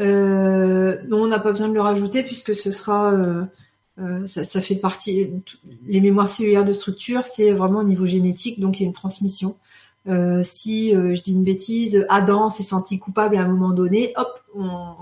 [0.00, 3.44] Euh, non, on n'a pas besoin de le rajouter puisque ce sera, euh,
[4.00, 5.30] euh, ça, ça, fait partie.
[5.86, 8.94] Les mémoires cellulaires de structure, c'est vraiment au niveau génétique, donc il y a une
[8.94, 9.56] transmission.
[10.06, 14.12] Euh, si euh, je dis une bêtise, Adam s'est senti coupable à un moment donné,
[14.16, 14.40] hop,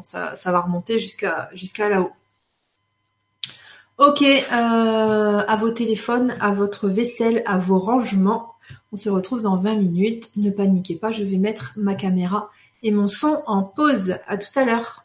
[0.01, 2.13] ça, va remonter jusqu'à jusqu'à là-haut.
[3.99, 8.55] Ok, euh, à vos téléphones, à votre vaisselle, à vos rangements.
[8.93, 10.31] On se retrouve dans 20 minutes.
[10.37, 12.51] Ne paniquez pas, je vais mettre ma caméra
[12.83, 14.17] et mon son en pause.
[14.27, 15.02] À tout à l'heure.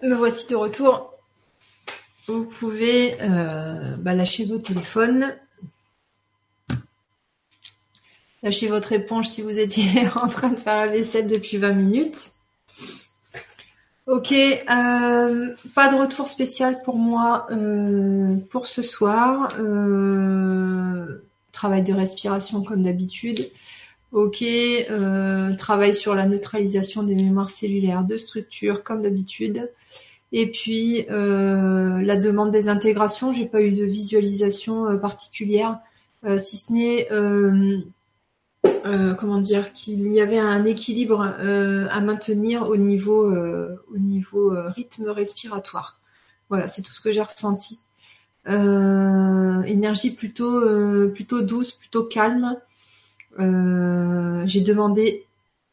[0.00, 1.12] Me voici de retour.
[2.28, 5.34] Vous pouvez euh, bah, lâcher vos téléphones.
[8.44, 12.30] Lâchez votre éponge si vous étiez en train de faire la vaisselle depuis 20 minutes.
[14.06, 19.48] Ok, euh, pas de retour spécial pour moi euh, pour ce soir.
[21.50, 23.50] travail de respiration comme d'habitude.
[24.12, 24.44] Ok,
[25.58, 29.70] travail sur la neutralisation des mémoires cellulaires de structure comme d'habitude.
[30.32, 35.78] Et puis euh, la demande des intégrations, j'ai pas eu de visualisation euh, particulière,
[36.24, 37.08] euh, si ce n'est
[39.18, 46.00] comment dire qu'il y avait un équilibre à maintenir au niveau au niveau rythme respiratoire.
[46.48, 47.80] Voilà, c'est tout ce que j'ai ressenti.
[48.46, 50.60] énergie plutôt
[51.10, 52.56] plutôt douce, plutôt calme.
[53.38, 55.26] J'ai demandé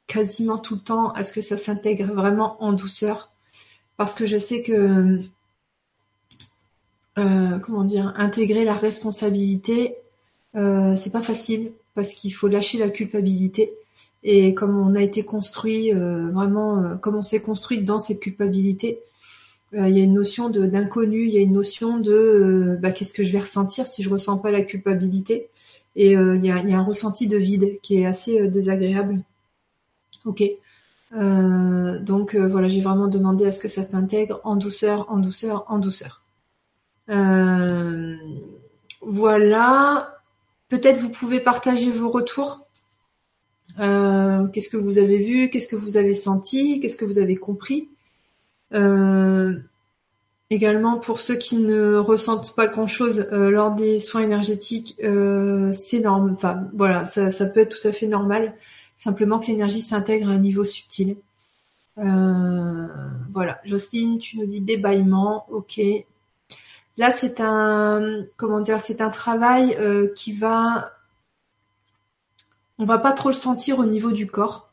[0.07, 3.31] quasiment tout le temps à ce que ça s'intègre vraiment en douceur.
[3.97, 5.19] Parce que je sais que
[7.17, 9.95] euh, comment dire intégrer la responsabilité
[10.55, 13.73] euh, c'est pas facile parce qu'il faut lâcher la culpabilité.
[14.23, 18.19] Et comme on a été construit euh, vraiment euh, comme on s'est construit dans cette
[18.19, 18.99] culpabilité
[19.73, 23.25] il y a une notion d'inconnu il y a une notion de bah, qu'est-ce que
[23.25, 25.49] je vais ressentir si je ressens pas la culpabilité
[25.95, 29.21] et il y a, y, a, un ressenti de vide qui est assez désagréable
[30.25, 30.43] ok
[31.15, 35.17] euh, donc euh, voilà, j'ai vraiment demandé à ce que ça s'intègre en douceur, en
[35.17, 36.23] douceur, en douceur.
[37.09, 38.15] Euh,
[39.01, 40.19] voilà.
[40.69, 42.67] Peut-être vous pouvez partager vos retours.
[43.77, 45.49] qu'est-ce que vous avez vu?
[45.49, 46.79] Qu'est-ce que vous avez senti?
[46.79, 47.89] Qu'est-ce que vous avez compris?
[50.51, 56.33] Également pour ceux qui ne ressentent pas grand-chose lors des soins énergétiques, c'est normal.
[56.35, 58.53] Enfin voilà, ça, peut être tout à fait normal
[58.97, 61.17] simplement que l'énergie s'intègre à un niveau subtil.
[61.97, 62.87] Euh,
[63.31, 65.79] voilà, Jocelyne, tu nous dis débaillement, ok.
[66.97, 70.93] Là, c'est un, comment dire, c'est un travail euh, qui va,
[72.77, 74.69] on va pas trop le sentir au niveau du corps.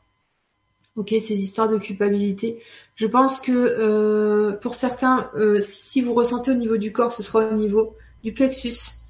[0.95, 2.61] Ok, ces histoires de culpabilité.
[2.95, 5.29] Je pense que euh, pour certains,
[5.59, 9.03] si vous ressentez au niveau du corps, ce sera au niveau du plexus,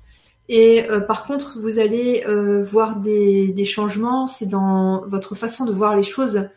[0.50, 5.72] et euh, par contre, vous allez euh, voir des, changements, c'est dans votre façon de
[5.72, 6.50] voir les choses,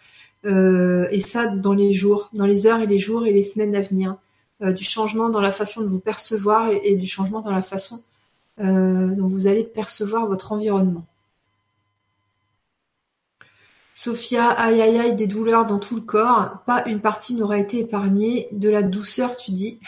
[0.44, 3.74] euh, et ça dans les jours, dans les heures et les jours et les semaines
[3.74, 4.16] à venir,
[4.60, 8.02] du changement dans la façon de vous percevoir et du changement dans la façon
[8.58, 11.04] dont vous allez percevoir votre environnement.
[13.98, 17.78] Sophia, aïe aïe aïe, des douleurs dans tout le corps, pas une partie n'aura été
[17.78, 19.80] épargnée, de la douceur tu dis.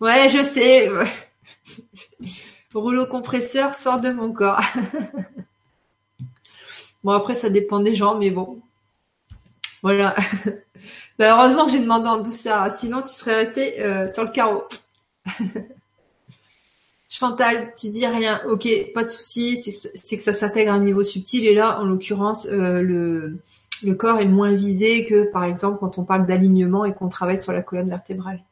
[0.00, 0.88] Ouais, je sais.
[2.74, 4.62] Rouleau compresseur sort de mon corps.
[7.04, 8.62] bon, après, ça dépend des gens, mais bon.
[9.82, 10.14] Voilà.
[11.18, 14.64] Bah, heureusement que j'ai demandé en douceur, sinon tu serais resté euh, sur le carreau.
[17.16, 18.40] Chantal, tu dis rien.
[18.48, 19.56] Ok, pas de souci.
[19.56, 21.46] C'est que ça s'intègre à un niveau subtil.
[21.46, 26.02] Et là, en l'occurrence, euh, le, corps est moins visé que, par exemple, quand on
[26.02, 28.42] parle d'alignement et qu'on travaille sur la colonne vertébrale.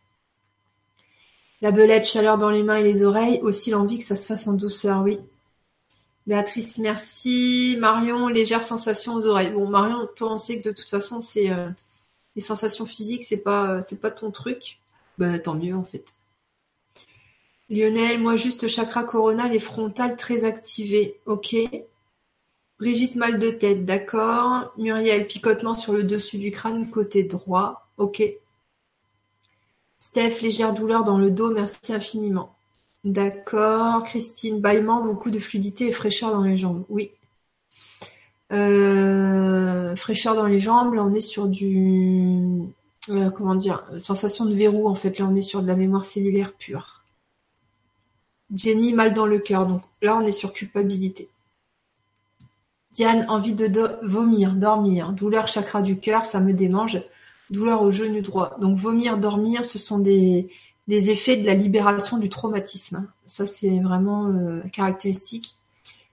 [1.60, 4.46] La belette, chaleur dans les mains et les oreilles, aussi l'envie que ça se fasse
[4.46, 5.18] en douceur, oui.
[6.28, 7.76] Béatrice, merci.
[7.80, 9.50] Marion, légère sensation aux oreilles.
[9.50, 11.66] Bon, Marion, toi, on sait que de toute façon, c'est euh,
[12.36, 14.78] les sensations physiques, c'est pas, c'est pas ton truc.
[15.18, 16.04] Bah, tant mieux en fait.
[17.72, 21.18] Lionel, moi juste chakra coronal et frontal très activé.
[21.24, 21.56] Ok?
[22.78, 24.74] Brigitte, mal de tête, d'accord.
[24.76, 27.88] Muriel, picotement sur le dessus du crâne côté droit.
[27.96, 28.22] Ok.
[29.98, 32.54] Steph, légère douleur dans le dos, merci infiniment.
[33.04, 34.04] D'accord.
[34.04, 36.84] Christine, bâillement, beaucoup de fluidité et fraîcheur dans les jambes.
[36.90, 37.12] Oui.
[38.52, 42.64] Euh, fraîcheur dans les jambes, là on est sur du
[43.08, 46.04] euh, comment dire sensation de verrou en fait là on est sur de la mémoire
[46.04, 47.01] cellulaire pure.
[48.54, 51.28] Jenny mal dans le cœur donc là on est sur culpabilité.
[52.92, 53.70] Diane envie de
[54.02, 57.00] vomir, dormir, douleur chakra du cœur, ça me démange
[57.52, 58.56] douleur au genou droit.
[58.60, 60.48] Donc vomir, dormir, ce sont des,
[60.88, 63.06] effets de la libération du traumatisme.
[63.26, 65.54] Ça, c'est vraiment euh, caractéristique.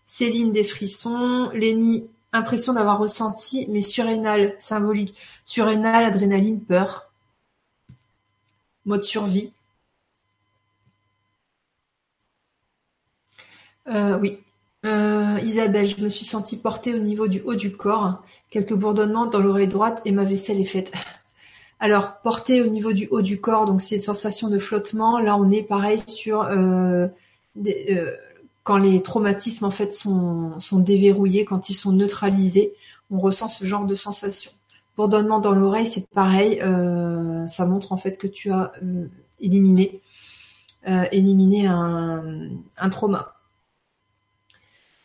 [0.05, 1.49] Céline, des frissons.
[1.53, 5.15] Lénie, impression d'avoir ressenti, mais surrénal, symbolique.
[5.45, 7.11] Surrénal, adrénaline, peur.
[8.85, 9.51] Mode survie.
[14.21, 14.39] Oui.
[14.85, 18.23] Euh, Isabelle, je me suis sentie portée au niveau du haut du corps.
[18.49, 20.91] Quelques bourdonnements dans l'oreille droite et ma vaisselle est faite.
[21.79, 25.19] Alors, porté au niveau du haut du corps, donc c'est une sensation de flottement.
[25.19, 27.07] Là, on est pareil sur euh,
[27.57, 28.11] euh,
[28.63, 32.73] quand les traumatismes en fait sont, sont déverrouillés, quand ils sont neutralisés,
[33.11, 34.51] on ressent ce genre de sensation.
[34.97, 36.59] bourdonnement dans l'oreille, c'est pareil.
[36.61, 39.07] Euh, ça montre en fait que tu as euh,
[39.39, 40.01] éliminé,
[41.11, 43.38] éliminé un, un trauma.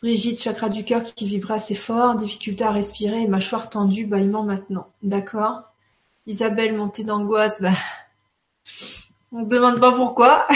[0.05, 4.85] Brigitte, chakra du cœur qui vibrait assez fort, difficulté à respirer, mâchoire tendue, bâillement maintenant.
[5.01, 5.63] D'accord?
[6.27, 7.71] Isabelle, montée d'angoisse, bah,
[9.31, 10.47] on se demande pas pourquoi.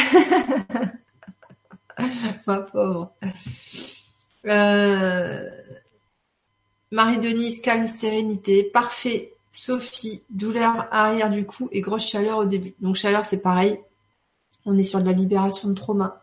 [2.46, 3.12] Ma pauvre.
[4.46, 5.50] Euh,
[6.92, 8.64] Marie-Denise, calme, sérénité.
[8.64, 9.34] Parfait.
[9.52, 12.76] Sophie, douleur arrière du cou et grosse chaleur au début.
[12.82, 13.80] Donc chaleur, c'est pareil.
[14.68, 16.22] On est sur de la libération de trauma.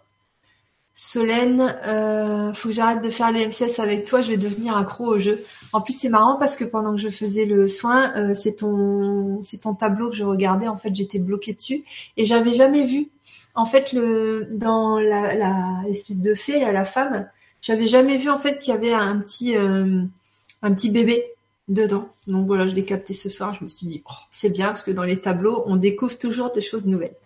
[0.99, 5.05] Solène, euh, faut que j'arrête de faire les MCS avec toi, je vais devenir accro
[5.05, 5.45] au jeu.
[5.75, 9.43] En plus, c'est marrant parce que pendant que je faisais le soin, euh, c'est ton,
[9.43, 10.69] c'est ton tableau que je regardais.
[10.69, 11.85] En fait, j'étais bloquée dessus
[12.17, 13.11] et j'avais jamais vu.
[13.55, 17.29] En fait, le, dans la, la espèce de fée, la femme,
[17.61, 20.03] j'avais jamais vu en fait qu'il y avait un petit, euh,
[20.63, 21.27] un petit bébé
[21.69, 22.09] dedans.
[22.27, 23.53] Donc voilà, je l'ai capté ce soir.
[23.53, 26.53] Je me suis dit, oh, c'est bien parce que dans les tableaux, on découvre toujours
[26.53, 27.17] des choses nouvelles.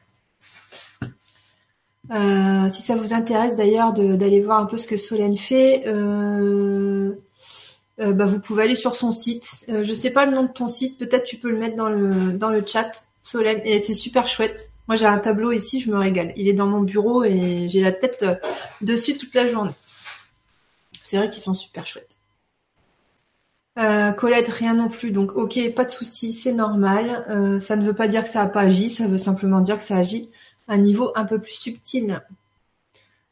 [2.11, 7.15] Euh, si ça vous intéresse d'ailleurs d'aller voir un peu ce que Solène fait, euh,
[8.01, 9.65] euh, bah, vous pouvez aller sur son site.
[9.69, 11.89] je ne sais pas le nom de ton site, peut-être tu peux le mettre dans
[11.89, 12.91] le dans le chat,
[13.23, 13.61] Solène.
[13.65, 14.71] Et c'est super chouette.
[14.89, 16.33] Moi j'ai un tableau ici, je me régale.
[16.37, 18.25] Il est dans mon bureau et j'ai la tête
[18.81, 19.71] dessus toute la journée.
[21.05, 22.17] C'est vrai qu'ils sont super chouettes.
[24.19, 25.13] Colette, rien non plus.
[25.13, 27.25] Donc ok, pas de souci, c'est normal.
[27.61, 29.83] ça ne veut pas dire que ça n'a pas agi, ça veut simplement dire que
[29.83, 30.31] ça agit
[30.71, 32.23] un niveau un peu plus subtil.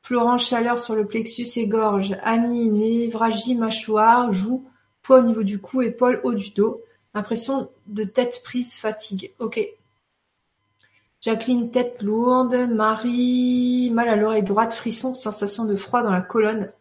[0.02, 2.16] Florence chaleur sur le plexus et gorge.
[2.23, 4.69] Annie névragie mâchoire, joue,
[5.02, 6.82] poids au niveau du cou, épaule, haut du dos.
[7.15, 9.32] Impression de tête prise, fatigue.
[9.39, 9.60] Ok.
[11.20, 12.69] Jacqueline, tête lourde.
[12.73, 16.73] Marie, mal à l'oreille droite, frisson, sensation de froid dans la colonne.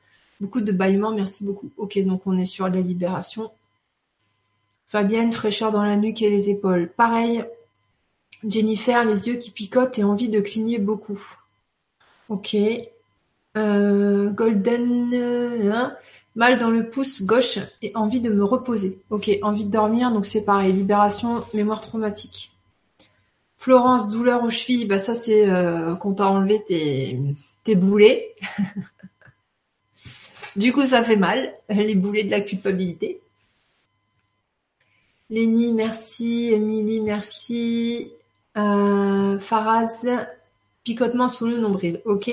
[0.41, 1.69] Beaucoup de bâillements, merci beaucoup.
[1.77, 3.51] Ok, donc on est sur la libération.
[4.87, 6.89] Fabienne, fraîcheur dans la nuque et les épaules.
[6.95, 7.45] Pareil,
[8.47, 11.21] Jennifer, les yeux qui picotent et envie de cligner beaucoup.
[12.29, 12.55] Ok.
[13.57, 15.13] Euh, golden,
[15.71, 15.95] hein.
[16.35, 19.01] mal dans le pouce gauche et envie de me reposer.
[19.09, 20.71] Ok, envie de dormir, donc c'est pareil.
[20.71, 22.51] Libération, mémoire traumatique.
[23.57, 28.35] Florence, douleur aux chevilles, bah ça c'est euh, quand t'as enlevé tes, boulets.
[30.55, 33.19] du coup ça fait mal, les boulets de la culpabilité.
[35.29, 36.53] Lénie, merci.
[36.53, 38.13] Émilie, merci.
[38.57, 40.05] Euh, Faraz,
[40.83, 42.01] picotement sous le nombril.
[42.05, 42.31] Ok.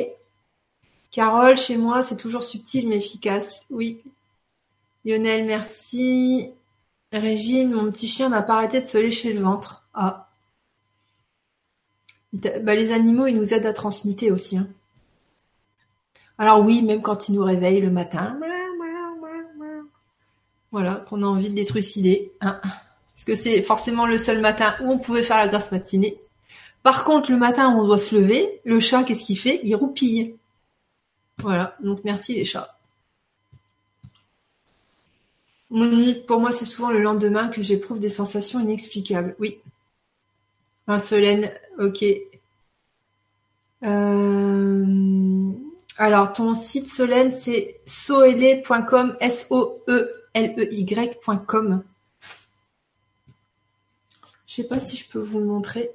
[1.10, 3.66] Carole, chez moi, c'est toujours subtil mais efficace.
[3.70, 4.02] Oui.
[5.04, 6.50] Lionel, merci.
[7.12, 9.84] Régine, mon petit chien n'a pas arrêté de se lécher le ventre.
[9.94, 10.28] Ah.
[12.32, 14.58] Bah, les animaux, ils nous aident à transmuter aussi.
[14.58, 14.66] Hein.
[16.38, 18.38] Alors oui, même quand ils nous réveillent le matin.
[20.72, 22.32] Voilà, qu'on a envie de les.
[22.40, 22.60] Hein.
[23.14, 26.18] Parce que c'est forcément le seul matin où on pouvait faire la grasse matinée.
[26.82, 29.60] Par contre, le matin où on doit se lever, le chat, qu'est-ce qu'il fait?
[29.62, 30.36] Il roupille.
[31.38, 32.76] Voilà, donc merci les chats.
[36.26, 39.34] Pour moi, c'est souvent le lendemain que j'éprouve des sensations inexplicables.
[39.38, 39.60] Oui.
[40.86, 42.04] Un Solène, ok.
[43.82, 44.84] Euh,
[45.96, 49.74] alors, ton site Solène, c'est soele.com, S-O-E-L-E-Y.com.
[54.46, 55.90] Je sais pas si je peux vous le montrer.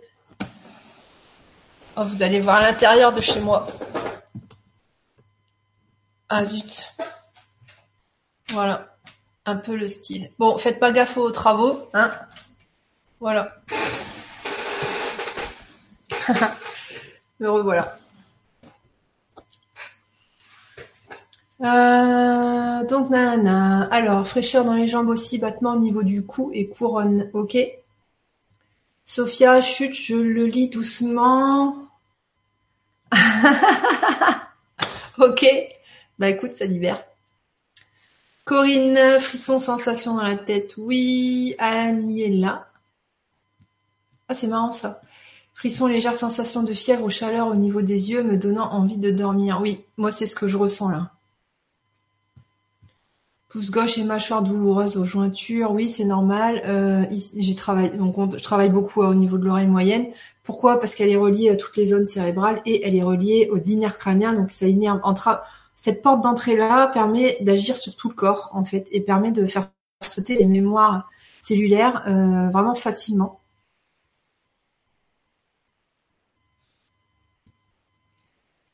[1.95, 3.67] Oh, vous allez voir l'intérieur de chez moi.
[6.29, 6.95] Ah zut.
[8.49, 8.95] Voilà.
[9.45, 10.31] Un peu le style.
[10.37, 12.11] Bon, faites pas gaffe aux travaux, hein.
[13.19, 13.55] Voilà.
[17.39, 17.97] Me revoilà.
[21.61, 23.87] Euh, donc, nana.
[23.91, 27.29] Alors, fraîcheur dans les jambes aussi, battement au niveau du cou et couronne.
[27.33, 27.57] Ok.
[29.11, 31.75] Sophia chut, je le lis doucement.
[35.17, 35.45] ok.
[36.19, 37.03] Bah écoute, ça libère.
[38.45, 40.75] Corinne, frisson, sensation dans la tête.
[40.77, 41.55] Oui.
[41.57, 42.67] Aniela.
[44.27, 45.01] Ah, c'est marrant ça.
[45.55, 49.09] Frisson, légère sensation de fièvre ou chaleur au niveau des yeux me donnant envie de
[49.09, 49.57] dormir.
[49.59, 51.11] Oui, moi c'est ce que je ressens là.
[53.49, 56.61] Pouce gauche et mâchoire douloureuse aux jointures, oui, c'est normal.
[56.65, 57.03] Euh,
[57.35, 60.07] j'ai travaillé, donc je travaille beaucoup au niveau de l'oreille moyenne.
[60.43, 60.79] Pourquoi?
[60.79, 63.97] Parce qu'elle est reliée à toutes les zones cérébrales et elle est reliée au nerf
[63.97, 64.99] crânien, donc ça innerve.
[65.03, 65.41] Entre,
[65.75, 69.45] cette porte d'entrée là permet d'agir sur tout le corps en fait et permet de
[69.47, 69.71] faire
[70.03, 71.09] sauter les mémoires
[71.39, 73.39] cellulaires euh, vraiment facilement.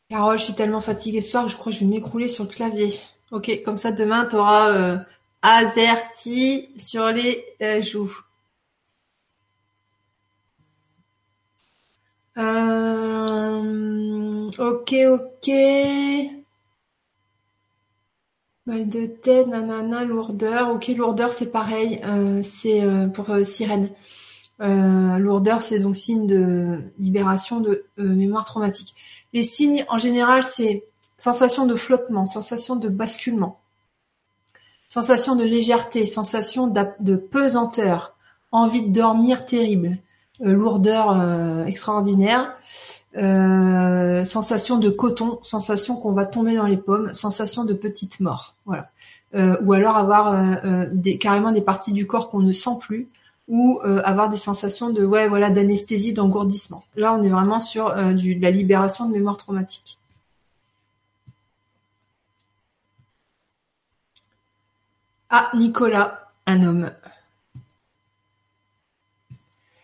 [0.09, 2.49] Carole, je suis tellement fatiguée ce soir, je crois que je vais m'écrouler sur le
[2.49, 2.91] clavier.
[3.31, 4.97] Ok, comme ça demain tu auras euh,
[5.41, 8.15] Azerty sur les euh, joues.
[12.37, 13.61] Euh,
[14.59, 15.49] ok, ok.
[18.65, 20.69] Mal de tête, nanana, lourdeur.
[20.71, 21.99] Ok, lourdeur, c'est pareil.
[22.03, 22.81] Euh, c'est
[23.13, 23.89] pour sirène.
[24.59, 28.95] lourdeur, c'est donc signe de libération de mémoire traumatique.
[29.33, 30.85] Les signes, en général, c'est
[31.17, 33.59] sensation de flottement, sensation de basculement,
[34.87, 38.15] sensation de légèreté, sensation de pesanteur,
[38.51, 39.97] envie de dormir terrible,
[40.41, 42.53] euh, lourdeur euh, extraordinaire,
[43.17, 48.55] euh, sensation de coton, sensation qu'on va tomber dans les pommes, sensation de petite mort,
[48.65, 48.89] voilà.
[49.63, 50.61] ou alors avoir
[50.91, 53.07] des, carrément des parties du corps qu'on ne sent plus,
[53.47, 56.83] ou avoir des sensations de ouais voilà d'anesthésie, d'engourdissement.
[56.95, 59.97] Là, on est vraiment sur du, de la libération de mémoire traumatique.
[65.37, 66.91] Ah, Nicolas, un homme.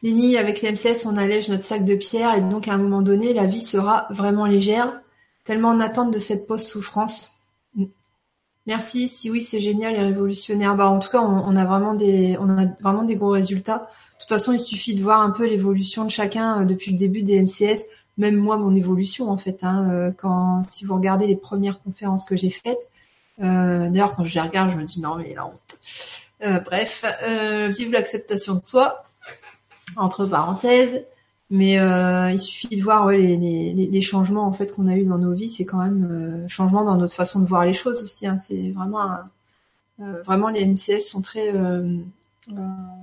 [0.02, 3.34] Lini, avec l'MCS, on allège notre sac de pierre et donc à un moment donné,
[3.34, 5.02] la vie sera vraiment légère,
[5.44, 7.34] tellement en attente de cette post-souffrance.
[8.66, 10.78] Merci, si oui, c'est génial et révolutionnaire.
[10.78, 12.38] Bah, en tout cas, on, a vraiment des,
[13.18, 13.80] gros résultats.
[13.80, 16.98] De toute façon, il suffit de voir un peu l'évolution de chacun euh, depuis le
[16.98, 17.88] début des MCS.
[18.18, 22.24] Même moi, mon évolution, en fait, hein, euh, quand, si vous regardez les premières conférences
[22.24, 22.90] que j'ai faites,
[23.42, 26.64] d'ailleurs, quand je les regarde, je me dis non, mais la honte.
[26.66, 27.06] bref,
[27.70, 29.04] vive l'acceptation de soi
[29.96, 31.04] entre parenthèses.
[31.54, 35.34] Mais euh, il suffit de voir les, changements en fait qu'on a eu dans nos
[35.34, 35.50] vies.
[35.50, 38.26] C'est quand même euh, changement dans notre façon de voir les choses aussi.
[38.26, 38.38] Hein.
[38.40, 39.18] C'est vraiment
[40.00, 41.54] euh, vraiment les MCS sont très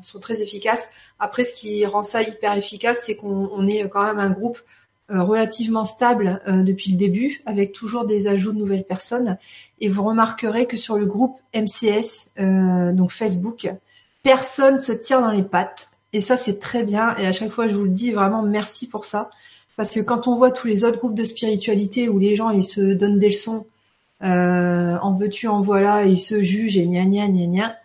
[0.01, 0.89] sont très efficaces.
[1.19, 4.59] Après, ce qui rend ça hyper efficace, c'est qu'on est quand même un groupe
[5.09, 9.39] relativement stable depuis le début, avec toujours des ajouts de nouvelles personnes.
[9.81, 12.31] Et vous remarquerez que sur le groupe MCS,
[12.93, 13.71] donc Facebook,
[14.23, 15.89] personne se tire dans les pattes.
[16.13, 17.17] Et ça, c'est très bien.
[17.17, 19.31] Et à chaque fois, je vous le dis vraiment merci pour ça.
[19.79, 22.65] Parce que quand on voit tous les autres groupes de spiritualité où les gens ils
[22.65, 23.65] se donnent des leçons,
[24.25, 27.77] euh, en veux-tu, en voilà, ils se jugent et gna gna gna gna.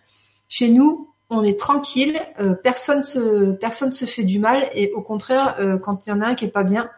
[0.48, 5.02] Chez nous, on est tranquille, euh, personne se personne se fait du mal et au
[5.02, 6.90] contraire, euh, quand il y en a un qui est pas bien,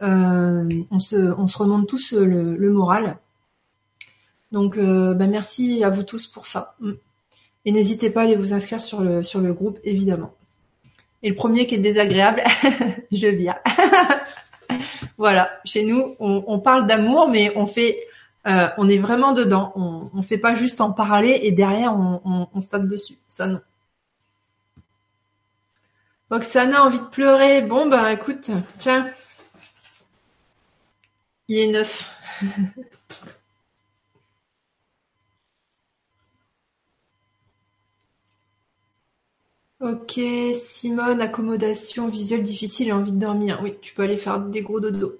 [0.00, 3.18] on se on se remonte tous le, moral.
[4.52, 6.76] Donc, bah, merci à vous tous pour ça.
[7.64, 10.34] Et n'hésitez pas à aller vous inscrire sur le groupe évidemment.
[11.22, 12.42] Et le premier qui est désagréable,
[13.12, 13.56] je vire.
[15.18, 17.98] voilà, chez nous, on, parle d'amour, mais on fait,
[18.46, 19.72] euh, on est vraiment dedans.
[19.76, 23.18] On, on fait pas juste en parler et derrière on, on, se tape dessus.
[23.28, 23.60] Ça non.
[26.30, 27.60] Oksana a envie de pleurer.
[27.62, 29.06] Bon bah écoute, tiens,
[31.50, 32.08] il est neuf.
[39.80, 40.20] Ok,
[40.62, 43.60] Simone, accommodation visuelle difficile et envie de dormir.
[43.62, 45.18] Oui, tu peux aller faire des gros dodo.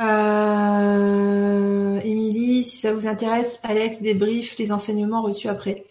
[0.00, 5.84] Euh, Émilie, si ça vous intéresse, Alex débrief les enseignements reçus après.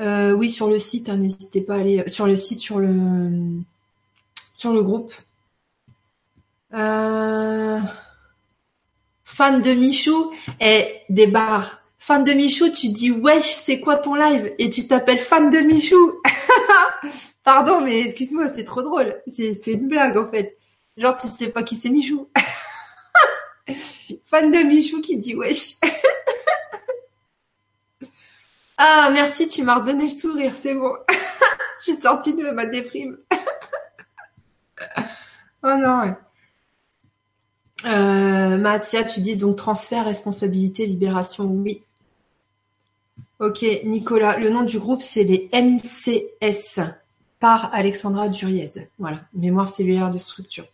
[0.00, 3.62] Euh, oui, sur le site, hein, n'hésitez pas à aller sur le site, sur le
[4.82, 5.14] groupe.
[6.74, 7.80] Euh,
[9.24, 14.16] fan de Michou et des bars fan de Michou, tu dis wesh, c'est quoi ton
[14.16, 14.52] live?
[14.58, 16.20] Et tu t'appelles fan de Michou.
[17.44, 19.22] Pardon, mais excuse-moi, c'est trop drôle.
[19.28, 20.58] C'est une blague en fait.
[20.96, 22.28] Genre tu sais pas qui c'est Michou.
[24.24, 25.74] fan de Michou qui dit wesh.
[28.78, 30.96] ah merci, tu m'as redonné le sourire, c'est bon.
[31.78, 33.16] Je suis sortie de ma déprime.
[35.62, 36.00] oh non.
[36.00, 36.14] Ouais.
[37.84, 41.82] Euh, Mathia, tu dis donc transfert, responsabilité, libération, oui.
[43.40, 46.80] Ok, Nicolas, le nom du groupe, c'est les MCS
[47.40, 48.70] par Alexandra Duriez.
[48.98, 50.66] Voilà, mémoire cellulaire de structure.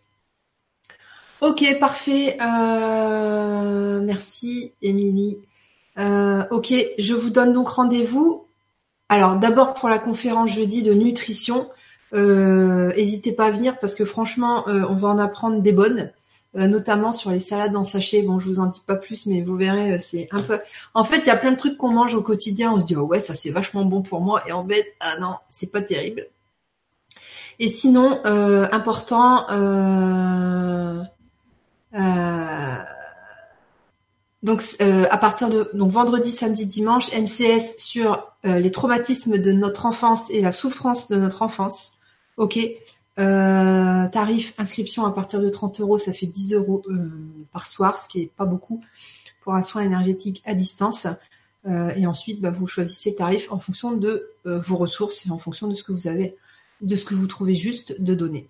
[1.40, 2.36] Ok, parfait.
[2.43, 5.39] Euh, merci, Émilie.
[5.98, 8.44] Euh, ok, je vous donne donc rendez-vous.
[9.09, 11.70] Alors, d'abord pour la conférence jeudi de nutrition.
[12.12, 16.10] N'hésitez pas à venir parce que franchement, on va en apprendre des bonnes.
[16.59, 18.22] Euh, notamment sur les salades en sachet.
[18.22, 20.59] Bon, je vous en dis pas plus, mais vous verrez, euh, c'est un peu.
[20.93, 22.72] En fait, il y a plein de trucs qu'on mange au quotidien.
[22.72, 25.18] On se dit oh ouais, ça c'est vachement bon pour moi, et en fait, ah
[25.20, 26.26] non, c'est pas terrible.
[27.60, 29.47] Et sinon, euh, important.
[34.43, 34.62] donc
[35.10, 40.40] à partir de donc vendredi, samedi, dimanche, MCS sur les traumatismes de notre enfance et
[40.40, 41.98] la souffrance de notre enfance.
[42.36, 42.59] Ok,
[43.19, 47.11] euh, tarif inscription à partir de 30 euros, ça fait 10 euros euh,
[47.53, 48.81] par soir, ce qui est pas beaucoup
[49.43, 51.09] pour un soin énergétique à distance.
[51.66, 55.66] Euh, et ensuite, bah, vous choisissez tarif en fonction de vos ressources et en fonction
[55.66, 56.36] de ce que vous avez,
[56.81, 58.49] de ce que vous trouvez juste de donner.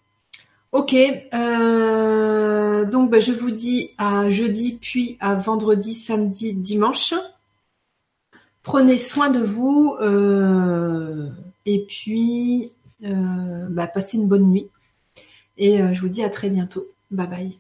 [0.73, 0.95] Ok,
[1.33, 7.15] donc bah, je vous dis à jeudi, puis à vendredi, samedi, dimanche.
[8.63, 9.97] Prenez soin de vous
[11.65, 14.69] et puis bah, passez une bonne nuit.
[15.57, 16.87] Et je vous dis à très bientôt.
[17.11, 17.59] Bye bye.